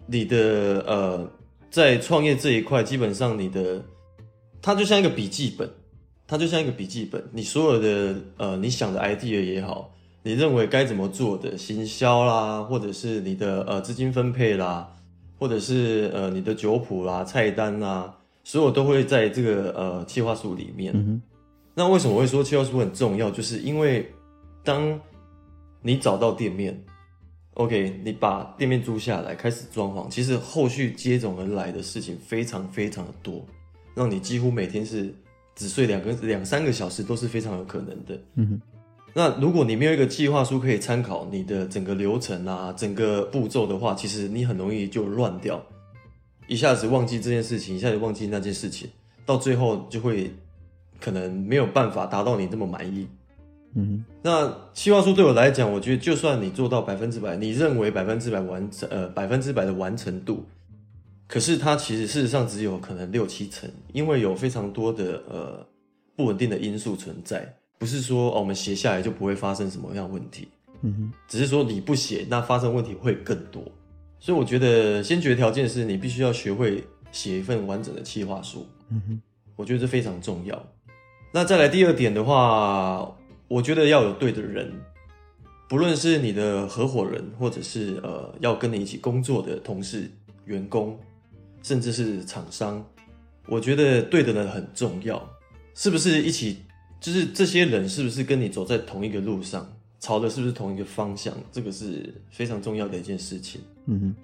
[0.06, 1.30] 你的呃，
[1.70, 3.82] 在创业这一块，基本上你的
[4.61, 5.68] 它就像一个笔记本，
[6.26, 14.94] 它就像一个笔记本，你所有的呃你想的 idea 也好，你认为该怎么做的行销啦，或者是你的呃资金分配啦，
[15.38, 18.17] 或者是呃你的酒谱啦、菜单啦，
[18.48, 20.90] 所有都会在这个呃计划书里面。
[20.96, 21.20] 嗯，
[21.74, 23.30] 那为什么我会说计划书很重要？
[23.30, 24.11] 就是因为
[24.64, 24.98] 当
[25.82, 26.82] 你找到店面
[27.52, 33.44] ，OK，你把店面租下来，开始装潢，其实后续接踵而来的事情非常非常的多，
[33.94, 35.14] 让你几乎每天是
[35.54, 38.18] 只睡两个两三个小时都是非常有可能的。
[38.37, 38.61] 嗯哼，
[39.12, 45.62] 那如果你没有一个计划书可以参考你的整个流程啊、整个步骤的话，其实你很容易就乱掉，
[46.48, 48.90] 一下子忘记这件事情，一下子忘记那件事情，
[49.24, 50.32] 到最后就会
[50.98, 53.06] 可能没有办法达到你这么满意。
[53.74, 60.42] 嗯，那计划书对我来讲，我觉得就算你做到百分之百，你认为百分之百完成，呃，百分之百的完成度，
[61.26, 65.66] 可是它其实事实上只有可能六七成，因为有非常多的呃
[66.16, 70.48] 不稳定的因素存在，不是说哦我们写下来就不会发生什么样的问题，
[70.80, 73.62] 嗯哼，只是说你不写，那发生问题会更多。
[74.20, 79.20] 所以我觉得先决条件是你必须要学会写一份完整的企划书，嗯哼，
[79.57, 80.66] 我觉得这非常重要。
[81.33, 84.72] 那再来第二点的话，我觉得要有对的人，
[85.68, 90.11] 不论是你的合伙人，或者是呃要跟你一起工作的同事、
[90.46, 90.98] 员工，
[91.62, 92.85] 甚至是厂商，
[93.46, 95.28] 我觉得对的人很重要。
[95.74, 96.59] 是不是一起？
[97.00, 101.34] 就是这些人是不是跟你走在同一个路上，朝的是不是同一个方向？
[101.50, 103.61] 这个是非常重要的一件事情。
[103.87, 104.14] 嗯哼，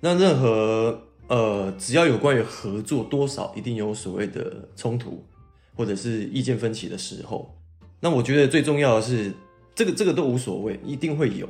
[0.00, 5.22] 那任何呃，只要有关于合作，多少一定有所谓的冲突，
[5.76, 7.54] 或者是意见分歧的时候。
[8.00, 9.32] 那我觉得最重要的是，
[9.74, 11.48] 这个这个都无所谓，一定会有，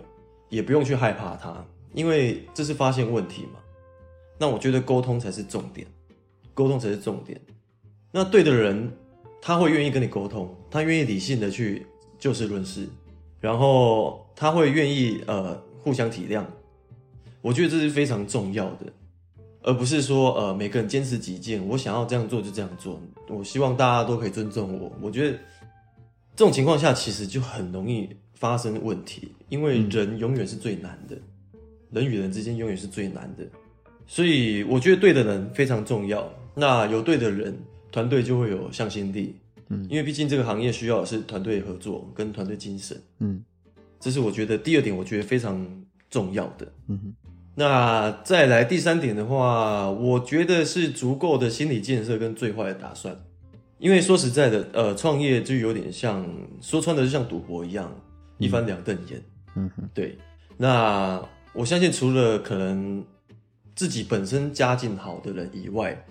[0.48, 3.60] 也不用去害怕它，因为这是发现问题嘛。
[4.38, 5.86] 那我觉得沟通才是重点，
[6.52, 7.40] 沟通才是重点。
[8.10, 8.90] 那对的人，
[9.40, 11.86] 他会愿意跟你沟通，他愿意理性的去
[12.18, 12.88] 就事论事，
[13.40, 16.44] 然后他会愿意呃互相体谅。
[17.40, 18.92] 我觉得这是非常重要的，
[19.62, 23.00] 而不是说呃每个人坚持己见，我想要这样做就这样做。
[23.28, 24.92] 我希望大家都可以尊重我。
[25.00, 25.38] 我觉得
[26.36, 31.16] 这种情况下其实就很容易发生问题，因为人永远是最难的，
[31.90, 33.44] 人与人之间永远是最难的。
[34.06, 36.28] 所以我觉得对的人非常重要。
[36.54, 37.56] 那有对的人，
[37.92, 39.36] 团队就会有向心力。
[39.70, 39.86] 嗯。
[39.88, 43.42] 因为毕竟这个行业需要的是团队合作跟团队精神，嗯。
[43.98, 46.66] 这是我觉得第二点，我觉得非常重要的。
[46.88, 47.14] 嗯哼，
[47.54, 53.14] 那再来第三点的话，我觉得是足够的心理建设跟最坏的打算。
[53.78, 56.26] 因为说实在的，呃，创业就有点像
[56.62, 57.94] 说穿的，就像赌博一样，
[58.38, 59.22] 一翻两瞪眼。
[59.54, 60.16] 嗯哼，对，
[60.56, 63.04] 那我相信除了可能
[63.74, 66.02] 自己本身家境好的人以外，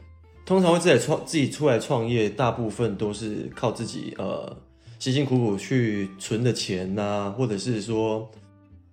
[0.50, 4.58] 通常会自己创自己出来创业，大部分都是靠自己呃
[4.98, 8.28] 辛辛苦苦去存的钱呐、或者是说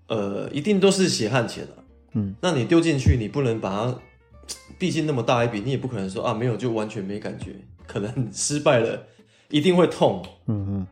[0.08, 1.80] 呃一定都是血汗钱啊。
[2.12, 3.98] 嗯，那你丢进去，你不能把它，
[4.78, 9.02] 毕竟那么大一笔，你也不可能说啊没有就完全没感觉，可能失败了
[9.48, 10.22] 一定会痛。
[10.44, 10.86] 嗯嗯，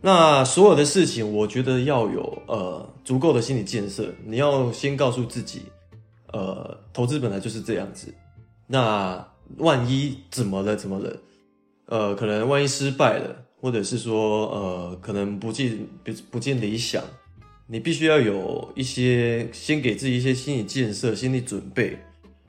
[0.00, 4.10] 那所有的事情，我觉得要有呃足够的心理建设。
[4.24, 5.60] 你要先告诉自己，
[6.32, 8.10] 呃，投资本来就是这样子。
[8.66, 9.22] 那
[9.58, 10.74] 万一怎么了？
[10.76, 11.16] 怎么了？
[11.86, 17.02] 呃，可能万一失败了，或者是说呃，可能不尽不不尽理想，
[17.66, 21.98] 你必须要有一些先给自己一些心理建设、心理准备，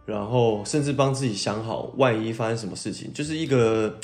[0.06, 4.00] 然后甚至帮自己想好，万一发生什么事情，就是一个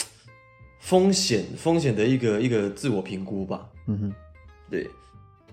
[0.79, 3.69] 风险风险的一个一个自我评估吧。
[3.87, 4.13] 嗯哼，
[4.69, 4.89] 对，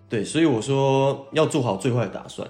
[0.09, 2.49] 对，所以我说要做好最坏的打算，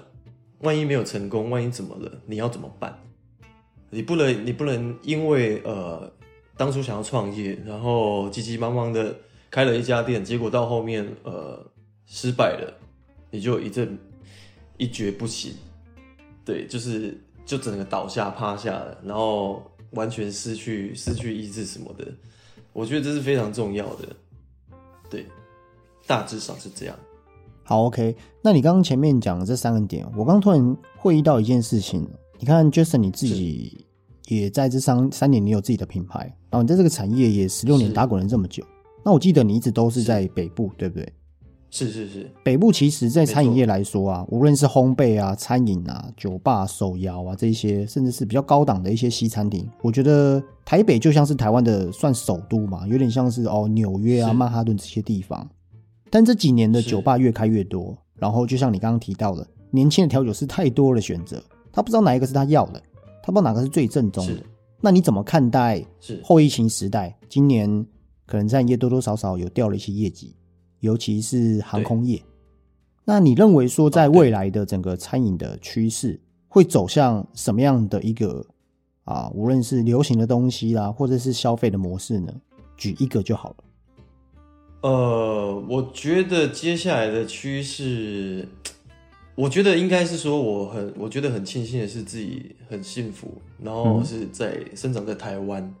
[0.59, 2.97] 万一没有成功，万一怎么了，你要怎么办？
[3.89, 6.11] 你不能，你不能因为呃
[6.57, 9.15] 当初想要创业，然后急急忙忙的
[9.49, 11.65] 开了一家店，结果到后面呃
[12.05, 12.73] 失败了，
[13.31, 13.97] 你就一阵
[14.77, 15.55] 一蹶不起，
[16.43, 22.05] 对，就是就整个倒下趴下了，然后完全失去失去意志什么的，
[22.73, 24.09] 我觉得这是非常重要的，
[25.09, 25.25] 对，
[26.05, 26.95] 大致上是这样。
[27.63, 28.15] 好，OK。
[28.41, 32.05] 那你刚刚前面讲的这三个点，我刚突然会意到一件事情。
[32.39, 33.85] 你看，Jason 你自己
[34.27, 36.19] 也在这三三年，你有自己的品牌，
[36.49, 38.63] 然后你在这个产业也十六年打滚了这么久。
[39.03, 41.13] 那我记得你一直都是在北部，对不对？
[41.69, 55.45] 是是是，北部其实，在餐饮业来说啊，无论是烘焙啊、餐饮啊、酒吧、手摇啊这些，甚至是比较高档的一些西餐厅，我觉得台北就像是台湾的算首都嘛，有点像是哦纽约啊、曼哈顿这些地方。
[56.09, 62.81] 但这几年的酒吧越开越多，然后就像你刚刚提到的，年轻的调酒师太多的选择，他不知道哪一个是他要的，
[63.23, 64.43] 他不知道哪个是最正宗的。
[64.79, 67.17] 那你怎么看待是后疫情时代？
[67.27, 67.85] 今年
[68.25, 70.35] 可能餐饮业多多少少有掉了一些业绩，
[70.81, 72.21] 尤其是航空业。
[73.05, 78.45] 那你认为说，在未来的整个餐饮的趋势会走向什么样的一个
[79.05, 79.29] 啊？
[79.33, 82.33] 无论是流行的东西啦，或者是消费的模式呢？
[82.75, 83.55] 举一个就好了。
[84.81, 88.47] 呃，我觉得接下来的趋势，
[89.37, 94.03] 我觉得应该是说，我很我觉得很庆幸的是自己很幸福，然后嗯。
[94.03, 95.71] 是在生长在台湾，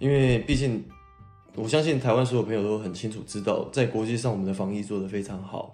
[0.00, 0.82] 因为毕竟
[1.54, 5.72] 我相信台湾所有朋友都很清楚知道，在国际上我们的防疫做得非常好。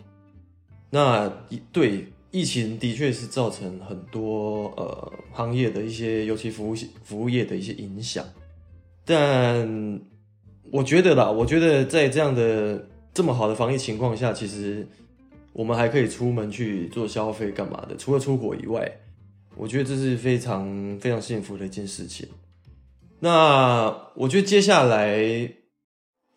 [0.90, 8.22] 那一对疫情的确是造成很多呃行业的一些，尤其服务服务业的一些影响，
[9.02, 9.98] 但
[10.70, 14.86] 我觉得啦，我觉得在这样的这么好的防疫情况下，其实
[15.54, 18.86] 我们还可以出门去做消费干嘛的，除了出国以外，
[19.56, 22.28] 我觉得这是非常非常幸福的一件事情。
[23.20, 25.16] 那我觉得接下来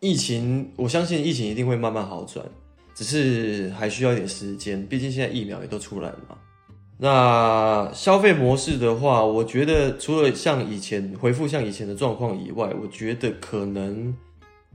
[0.00, 2.46] 疫情，我相信疫情一定会慢慢好转，
[2.94, 6.38] 只是还需要一点时间，毕竟现在疫苗也都出来了嘛。
[6.96, 14.16] 那消费模式的话，我觉得除了像以前回复像以前的状况以外，我觉得可能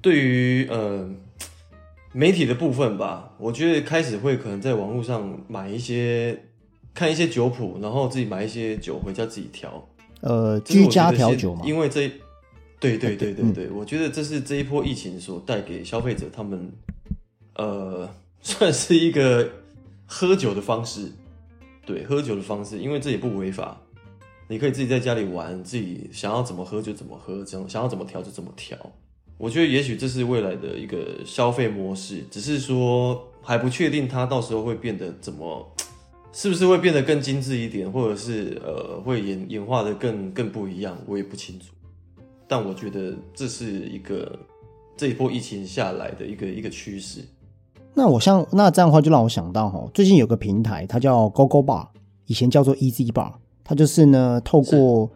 [0.01, 1.09] 对于呃
[2.13, 6.45] 媒体的部分吧，我觉得开始会可能在网络上买一些
[6.93, 9.87] 看一些酒谱，然后自己买一些酒回家自己调，
[10.21, 12.07] 呃，居家调酒嘛，因为这，
[12.79, 13.43] 对对对对。
[13.43, 16.71] 嗯对，我觉得这是这一波疫情所带给消费者他们，
[17.55, 18.07] 呃，
[18.41, 19.49] 算是一个
[20.05, 21.11] 喝酒的方式，
[21.83, 23.81] 对，喝酒的方式，因为这也不违法，
[24.47, 28.77] 你可以自己在家里玩，自己想要怎么喝就怎么喝，这样想要怎么调就怎么调。
[29.37, 35.67] 我觉得也许这是未来的一个消费模式，只是说还不确定它到时候会变得怎么，
[36.31, 41.67] 是不是会变得更精致一点，或者是呃会演演化的更更不一样，我也不清楚。
[42.47, 44.39] 但我觉得这是一个
[44.95, 47.21] 这一波疫情下来的一个一个趋势。
[47.93, 51.87] 那我像那这样的话，就让我想到哈，最近有个平台，它叫 GoGo Bar，
[52.27, 55.09] 以前叫做 Easy Bar，它就是呢透过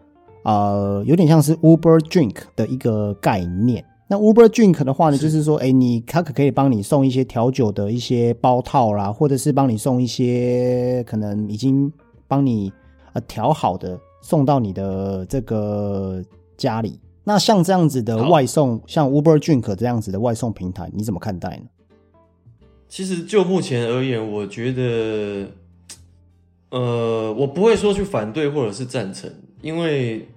[0.43, 3.85] 呃有点像是 Uber Drink 的一个概念。
[4.09, 11.91] 那 Uber Drink 的话呢，就是说，哎，你他可可以帮你送一些调酒的一些包套啦，或者是帮你送一些可能已经
[12.27, 12.71] 帮你
[13.11, 16.23] 呃调好的送到你的这个
[16.55, 16.99] 家里。
[17.25, 21.63] 那像这样子的外送，像 Uber Drink 这样子的外送平台，你怎么看待呢？
[22.87, 25.49] 其实就目前而言，我觉得，
[26.69, 29.29] 呃，我不会说去反对或者是赞成，
[29.61, 30.29] 因为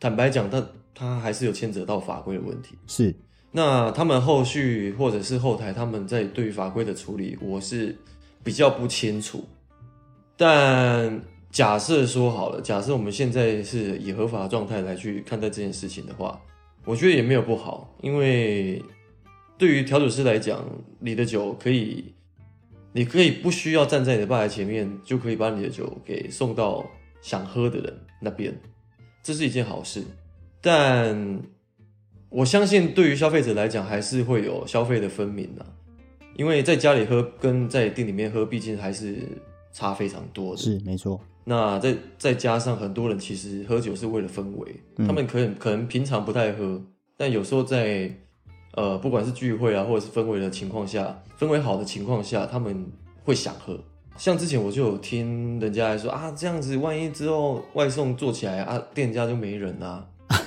[0.00, 0.60] 坦白讲，它
[0.94, 2.76] 它还是有牵扯到法规的问题。
[2.86, 3.14] 是
[3.50, 7.96] 那他们后续或者是后台他们在对于法规的处理，我是
[8.42, 9.44] 比较不清楚。
[10.36, 16.40] 但假设说好了，假设我们现在是以合法状态来去看待这件事情的话，
[16.84, 18.82] 我觉得也没有不好，因为
[19.56, 20.64] 对于调酒师来讲，
[20.98, 22.12] 你的酒可以，
[22.92, 26.84] 你可以不需要站在你的吧台前面，就可以把你的酒给送到
[27.22, 28.52] 想喝的人那边，
[29.22, 30.02] 这是一件好事。
[30.64, 31.42] 但
[32.30, 35.66] 我相信，对于消费者来讲，还是会有消费的分明的，
[36.36, 39.18] 因为在家里喝跟在店里面喝，毕竟还是
[39.74, 40.62] 差非常多的。
[40.62, 46.82] 是没错，那再再加上很多人其实喝酒是为了氛围，嗯他们可能可能平常不太喝，
[47.18, 48.10] 但有时候在
[48.72, 52.90] 呃不管是聚会啊或者是氛围的情况下，氛围好的情况下，他们
[53.22, 53.78] 会想喝。
[54.16, 60.06] 像之前我就有听人家来说啊，这样子万一之后外送做起来啊，店家就没人啊。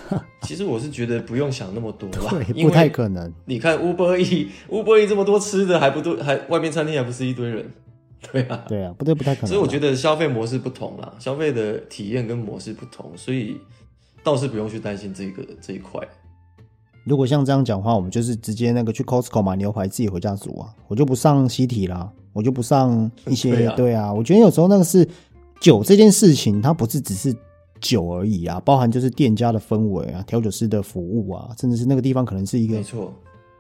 [0.42, 3.32] 其实我是觉得不用想那么多啦，对，不太可能。
[3.46, 7.70] 你看 Uber E Uber E 这么多吃的还不多，还外面餐厅还不是一堆人，
[8.32, 8.64] 对啊。
[8.68, 9.50] 对啊，不对，不太可能啊。
[9.50, 13.58] 所以我觉得消费模式不同啦，消费的体验跟模式不同，所以
[14.24, 16.02] 倒是不用去担心这个这一块。
[17.04, 25.08] 如果像这样讲话，我们就是直接那个去 Costco 买牛排自己回家煮啊，我就不上西体啦，我就不上一些对啊我觉得有时候那个是
[25.62, 27.34] 酒这件事情，它不是只是
[27.80, 33.14] 酒而已啊，包含就是店家的氛围啊、调酒师的服务啊，甚至是那个地方可能是一个没错，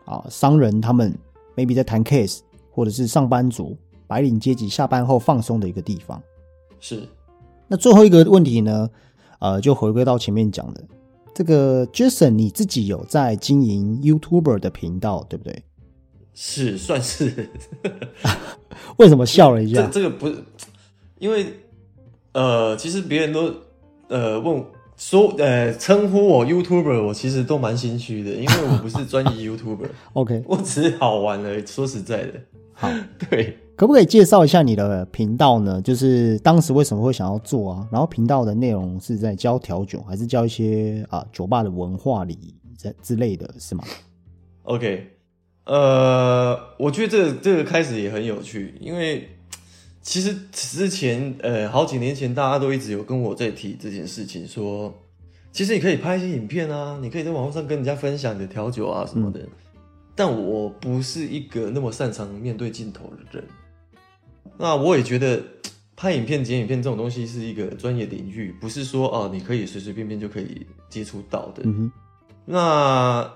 [0.05, 1.13] 啊商人他们
[1.55, 2.39] maybe 在谈 case，
[2.71, 6.21] 或者是上班族白领阶级下班后放松的一个地方。
[6.79, 7.07] 是
[7.67, 8.89] 那最后一个问题呢，
[9.39, 10.83] 呃，就回归到前面讲的，
[11.33, 15.63] 这个 Jason 你自己有在经营 YouTuber 的频道，对不对？
[16.39, 17.49] 是算是
[18.97, 19.89] 为什么笑了一这下？
[19.89, 20.43] 这个不是，
[21.17, 21.47] 因为
[22.33, 23.51] 呃，其实别人都
[24.07, 24.63] 呃问
[24.95, 31.65] 说呃称呼我 YouTuber，我其实都蛮心虚的，因为我不是专业 YouTuber，OK，我只是好玩而已。
[31.65, 32.33] 说实在的，
[32.73, 32.89] 好，
[33.29, 35.81] 对，可不可以介绍一下你的频道呢？
[35.81, 37.87] 就是当时为什么会想要做啊？
[37.91, 43.83] 然后频道的内容是在教调酒，还是教一些啊酒吧的文化礼仪这之类的是吗
[44.63, 45.07] ？OK，
[45.65, 49.29] 呃，我觉得这个这个开始也很有趣，因为
[50.07, 54.97] 其实之前呃好几年前大家都一直有跟我在提这件事情，说
[55.51, 59.41] 其实你可以拍一些影片啊，你可以在网络上跟人家分享你的调酒啊什么的，
[60.15, 63.43] 但我不是一个那么擅长面对镜头的人，
[64.57, 65.43] 那我也觉得。
[65.99, 71.63] 拍影片、剪影片这种东西是一个专业领域，不是说哦，你可以随随便便就可以接触到的。
[71.65, 71.91] 嗯，
[72.45, 73.27] 那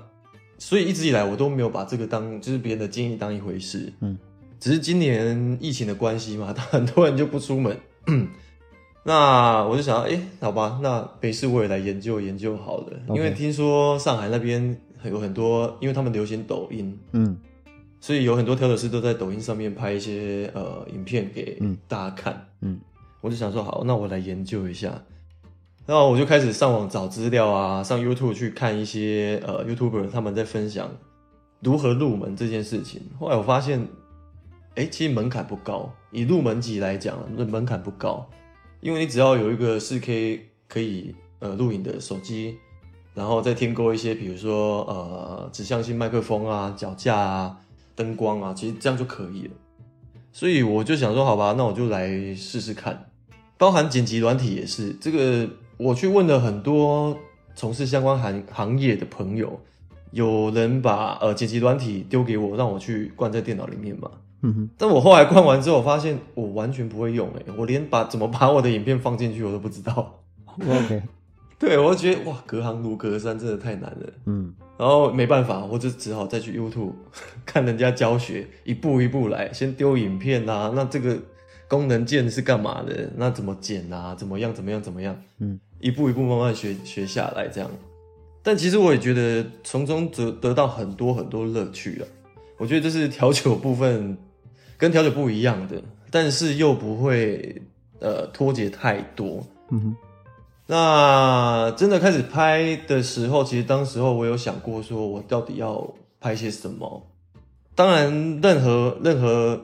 [0.60, 4.16] 所以一直以来我都没有把这个当就是别人的建议当一回事，嗯，
[4.62, 7.76] 只是今年疫情的关系嘛， 很多人就不出门，
[9.04, 12.94] 那我就想，哎、好吧，那没事我也来研究研究好了。
[13.10, 17.38] 因为听说上海那边有很多，因为他们流行抖音，嗯。
[18.00, 21.78] 所以有很多调酒师都在抖音上面拍一些呃影片给嗯。
[21.88, 22.80] 大家看，嗯。
[23.22, 25.04] 我就想说好，那我来研究一下。
[25.88, 30.90] 然后我就开始上网找资料啊，上 YouTube 去看一些呃 YouTuber 他们在分享
[31.62, 33.02] 如何入门这件事情。
[33.20, 33.88] 后来我发现，
[34.76, 38.30] 哎，其实门槛不高，以入门级来讲，那门槛不高，
[38.80, 42.58] 因为你只要有一个 4K 可以呃录影的手机，
[43.14, 47.58] 然后再添购一些比如说呃指向性麦克风啊、脚架啊、
[47.96, 49.52] 灯光啊，其实这样就可以了。
[50.32, 53.10] 所以我就想说，好吧，那我就来试试看。
[53.58, 57.18] 包含剪辑软体也是，这个我去问了很多
[57.54, 59.60] 从事相关行行业的朋友，
[60.12, 64.10] 有人把呃剪辑软体丢给我，让我去灌在电脑里面嘛。
[64.44, 70.24] 嗯哼，但我后来灌完之后，发现我完全不会用、欸，我连把怎么把我的影片放进去我都不知道。
[70.68, 71.04] ，OK，
[71.60, 74.10] 对我就觉得哇，隔行如隔山，真的太难了。
[74.26, 76.94] 嗯然后没办法，我就只好再去 YouTube
[77.46, 81.16] 看人家教学，一步一步来，先丢影片啊，那这个
[81.68, 83.12] 功能键是干嘛的？
[83.16, 84.16] 那怎么剪啊？
[84.16, 84.52] 怎么样？
[84.52, 84.82] 怎么样？
[84.82, 85.16] 怎么样？
[85.38, 87.70] 嗯，一步一步慢慢学学下来，这样。
[88.42, 92.04] 但其实我也觉得从中得得到很多很多乐趣啊。
[92.58, 94.18] 我觉得这是调酒部分
[94.82, 95.80] 跟调酒不一样的，
[96.10, 97.62] 但是又不会
[98.00, 99.46] 呃脱节太多。
[99.70, 99.96] 嗯哼，
[100.66, 105.88] 那真的开始拍的时候，其实当时候我有想过，说我到底要
[106.20, 107.06] 拍些什么。
[107.76, 109.62] 当然，任何任何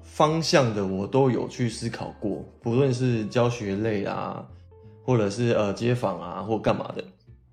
[0.00, 4.46] 方向的我都有去思考过，不论是教学类啊，
[5.04, 7.02] 或者是呃街访啊，或干嘛的。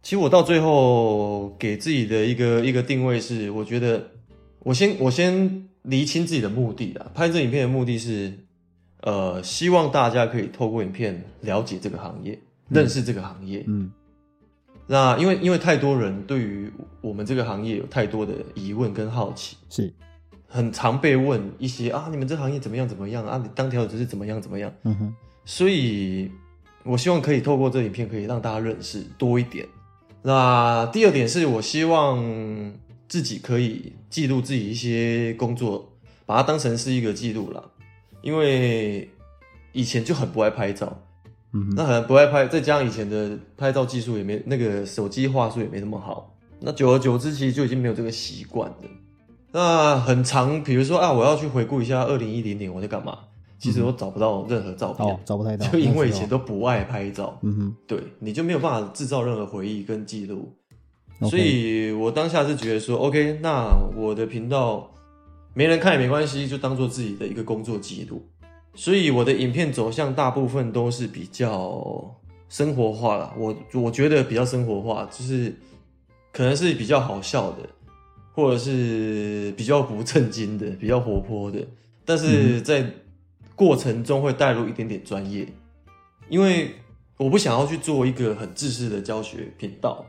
[0.03, 3.99] 其实我到最后给自己的一个一个定位是，我觉得
[4.59, 7.11] 我先我先厘清自己的目的啊。
[7.13, 8.33] 拍这影片的目的是，
[9.01, 12.39] 呃，希望大家可以透过影片了解这个行业。
[12.71, 13.91] 认识这个行业，嗯
[14.85, 16.71] 那因为因为太多人对于
[17.01, 19.91] 我们这个行业有太多的疑问跟好奇，是，
[20.47, 23.41] 很常被问一些啊，你们这行业怎么样怎么样啊？
[23.43, 24.71] 你当调酒师是怎么样怎么样？
[24.83, 25.15] 嗯哼，
[25.45, 26.29] 所以
[26.83, 29.67] 我希望可以透过这影片，可以让大家认识多一点。
[30.21, 32.19] 那第二点是我希望
[33.09, 35.91] 自己可以记录自己一些工作，
[36.25, 37.61] 把它当成是一个记录啦。
[38.21, 39.09] 因为
[39.71, 41.01] 以前就很不爱拍照，
[41.53, 48.77] 嗯哼，那可能不爱拍，再加上以前的拍照技术也没那个手机画术也没那么好，那久而久之其实就已经没有这个习惯了。
[49.51, 53.17] 那很长，比如说啊，我要去回顾一下二零一零年我在干嘛，
[53.57, 57.75] 其实我找不到任何照片，哦，找不太到，就因为以前都不爱拍照，嗯哼。
[57.87, 60.53] 对，你就没有办法制造任何回忆跟记录。
[61.21, 64.89] 所以我当下是觉得说，OK，那我的频道
[65.53, 68.25] 没人看也没关系，就当做自己的一个工作记录。
[68.75, 72.15] 所以我的影片走向大部分都是比较
[72.47, 75.53] 生活化啦，我我觉得比较生活化，就是
[76.31, 77.57] 可能是比较好笑的，
[78.33, 81.67] 或者是比较不正经的，比较活泼的，
[82.05, 82.89] 但是在
[83.55, 85.45] 过程中会带入一点点专业，
[86.29, 86.71] 因为
[87.17, 90.05] 我不想要去做一个很自私的教学频道，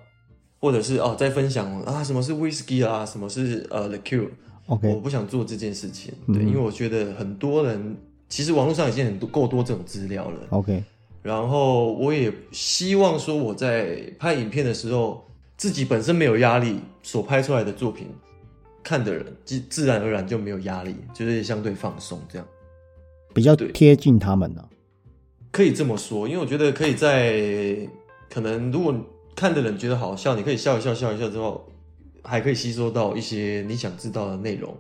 [0.61, 4.29] 或者是哦在分享啊什么是 whisky 啊，什么是呃 liqueur，
[4.67, 6.35] 我，OK，不想做这件事情，嗯。
[6.35, 7.97] 对，因为我觉得很多人
[8.29, 10.85] 其实网络上已经很多够多这种资料了，OK，
[11.23, 15.25] 然后我也希望说我在拍影片的时候，
[15.57, 18.07] 自己本身没有压力，所拍出来的作品，
[18.83, 22.47] 看的人自自然而然就没有压力，就是相对放松这样。
[23.33, 24.69] 比较对贴近他们的，
[25.51, 27.89] 可以这么说，因为我觉得可以在
[28.29, 28.95] 可能如果
[29.35, 31.67] 看的人觉得好笑，你可以笑一笑，笑一笑之后，
[32.23, 34.77] 还可以吸收到一些你想知道的内容。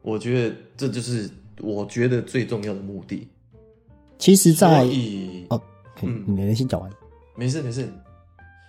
[0.00, 1.30] 我觉得这就是
[1.60, 3.28] 我觉得最重要的目的。
[4.18, 4.84] 其实在，
[5.48, 5.60] 哦，
[5.94, 6.90] 可以嗯你先讲完，
[7.36, 7.88] 没事没事，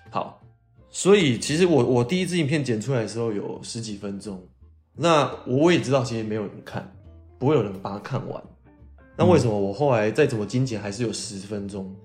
[0.09, 0.39] 好。
[0.89, 4.39] 所以其实我我第一支影片剪出来的时候有十几分钟，
[4.95, 6.91] 那我也知道其实没有人看，
[7.39, 8.43] 不会有人把它看完。
[9.18, 11.95] 那为什么我后来再怎么精简，还是有十分钟？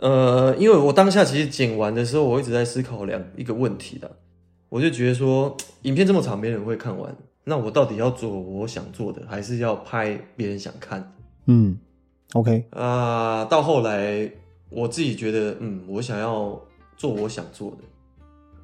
[0.00, 4.10] 呃，因为我当下其实剪完的时候，我一直在思考两一个问题的，
[4.68, 11.14] 我就觉得说， 影片这么长，没人会看完，那我到底要做我想做的，还是要拍别人想看？
[11.46, 11.78] 嗯
[12.34, 14.30] ，OK，啊、到后来
[14.70, 16.60] 我自己觉得，嗯，我想要
[16.96, 17.78] 做我想做的，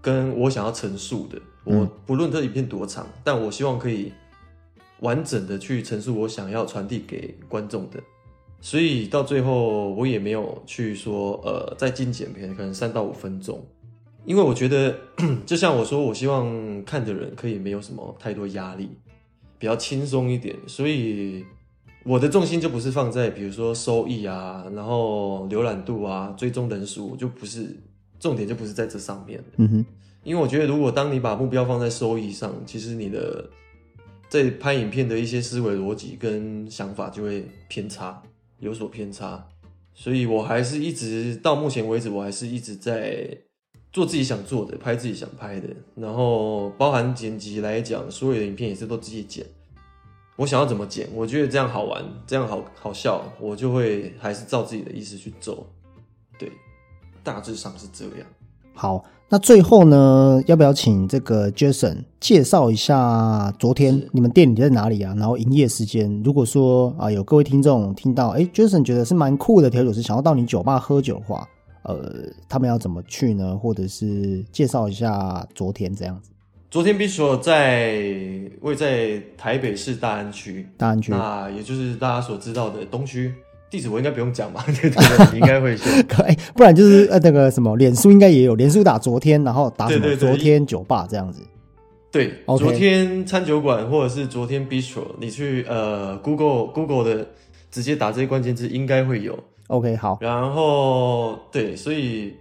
[0.01, 4.13] 跟我想要陈述的，我嗯不论这影片多长，但我希望可以
[5.01, 7.99] 完整的去陈述我想要传递给观众的。
[8.61, 13.63] 所以到最后，我也没有去说，呃，再精简片，可能三到五分钟，
[14.25, 14.97] 因为我觉得，
[15.45, 18.89] 就像我说，我希望看的人可以没有什么太多压力，
[19.59, 21.45] 比较轻松一点，所以
[22.05, 27.77] 我的重心就不是放在比如说收益啊，然后浏览度啊、追踪人数，就不是
[28.19, 29.43] 重点，就不是在这上面。
[29.57, 29.87] 嗯哼，
[30.23, 33.49] 因为我觉得，如果当你把目标放在收益上，其实你的
[34.31, 38.23] 在拍影片的一些思维逻辑跟想法就会偏差，
[38.65, 39.47] 有所偏差。
[39.93, 43.39] 所以我还是一直到目前为止，我还是一直在
[43.93, 49.47] 做自己想做的，拍自己想拍的，然后包含剪辑来讲，所有的影片也是都自己剪。
[50.35, 55.65] 我想要怎么剪，我觉得这样好玩，这样好好笑，我就会还是照自己的意思去做。
[56.37, 56.51] 对，
[57.23, 58.27] 大致上是这样。
[58.75, 65.13] 好，那最后呢，要不要请这个 Jason 介绍一下昨天你们店里在哪里啊？
[65.19, 66.23] 然后营业时间。
[66.23, 71.49] 如果说啊，有各位听众听到，哎，Jason 觉得是蛮酷的调酒师，想要到你酒吧喝酒的话，
[71.83, 72.13] 呃，
[72.49, 73.57] 他们要怎么去呢？
[73.57, 76.31] 或者是介绍一下昨天这样子？
[76.71, 77.95] 昨天 Bistro 在
[78.61, 83.35] 位在台北市大安区，大安区，那也就是大家所知道的东区。
[83.75, 84.65] 地址我应该不用讲吧？
[84.81, 85.91] 对对对，你应该会说。
[86.25, 91.43] 哎，不然就是呃那个什么，脸书应该也有，脸书打昨天，然后打什么对对对昨天酒吧这样子。
[92.13, 97.27] 对昨天餐酒馆或者是昨天 Bistro，你去呃 Google Google 的
[97.73, 99.37] 直接打这些关键字，应该会有。
[99.67, 102.35] OK，好，然后对，所以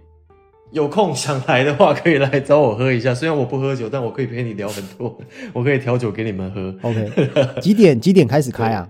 [0.70, 3.12] 有空想来的话，可以来找我喝一下。
[3.12, 5.18] 虽然我不喝酒，但我可以陪你聊很多，
[5.52, 6.72] 我可以调酒给你们喝。
[6.82, 8.88] OK，几点几点开始开啊？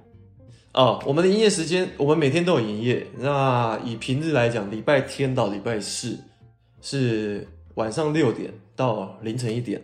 [0.75, 3.07] 哦，我们的营业时间，我们每天都有营业。
[3.21, 6.19] 那以平日来讲，礼拜天到礼拜四
[6.81, 9.81] 是晚上六点到凌晨一点。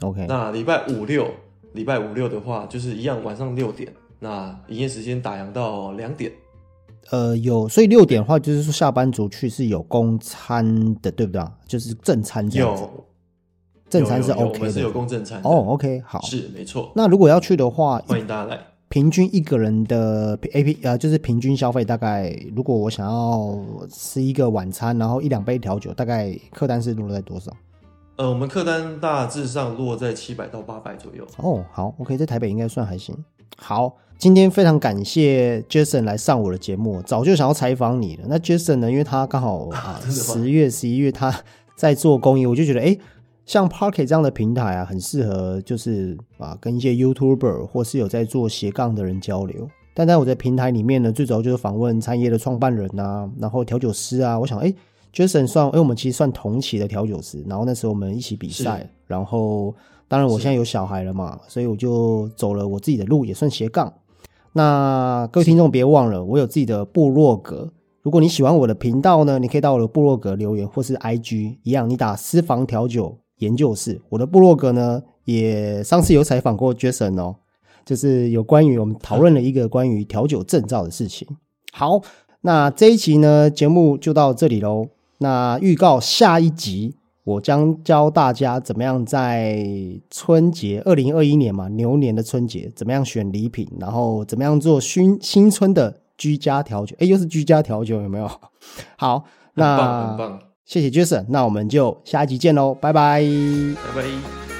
[0.00, 1.30] OK，那礼拜五六，
[1.74, 3.92] 礼拜五六的话，就是一样晚上六点。
[4.18, 6.32] 那营业时间打烊到两点。
[7.10, 11.52] 呃，有，所以六点的话，就是说下班族去是有公餐的，对不对啊？
[11.66, 13.04] 就是正餐这样子，有
[13.90, 14.92] 正餐是有有有 OK 我们是有的。
[14.94, 16.22] 公正餐的哦，OK，好。
[16.22, 16.90] 是没错。
[16.96, 18.58] 那如果要去的话，欢迎大家来。
[18.90, 23.56] 平均一个人的 A P 呃，就是平均消费大概，如果我想要
[23.88, 27.52] 吃一个晚餐，然后一两杯调酒，大概客单是落在多少？
[28.16, 31.24] 呃，我们客单大致上落在七百到八百左右。
[31.36, 33.16] 哦，好，OK，在台北应该算还行。
[33.56, 38.24] 好，今天非常感谢 Jason 来上我的节目，早就想要采访你了。
[38.26, 41.32] 那 Jason 呢，因为他刚好啊 十月、十一月他
[41.76, 43.00] 在做公益，我就觉得哎，诶
[43.50, 49.68] 像 Parket 这样的平台啊，很适合就是啊跟一些 YouTuber 或是有在做斜杠的人交流。
[49.92, 54.38] 但在我在平台里面呢，最主要就是访问餐业的创办人啊，然后调酒师啊。
[54.38, 54.72] 我想，哎
[55.12, 57.42] ，Jason 算，哎，我们其实算同期的调酒师。
[57.48, 59.74] 然后那时候我们一起比赛，然后
[60.06, 63.92] 当然我是现在有小孩了嘛，所以我就走了我自己的路，也算斜杠。
[64.52, 67.72] 那各位听众别忘了，我有自己的部落格。
[68.02, 74.00] 如果你喜欢我的频道呢，你可以到我的部落格留言，或是 IG 一样，你打私房调酒研究室。
[74.08, 77.36] 我的部落格呢，也上次有采访过 Jason 哦，
[77.84, 81.28] 就是有关于我们讨论了一个关于调酒证照的事情。
[81.72, 82.00] 好，
[82.40, 84.88] 那这一期呢节目就到这里喽。
[85.18, 89.66] 那预告下一集，我将教大家怎么样在
[90.10, 96.96] 春节二零二一年嘛牛年的春节，怎么样选礼品，然后怎么样做新新春的居家调酒。
[96.98, 98.26] 哎，又是居家调酒，有没有？
[98.96, 99.24] 好，
[99.54, 100.38] 很棒，那很棒，
[100.70, 103.20] 谢谢 Jason，那我们就下一集见喽，拜拜。
[103.92, 104.59] 拜拜。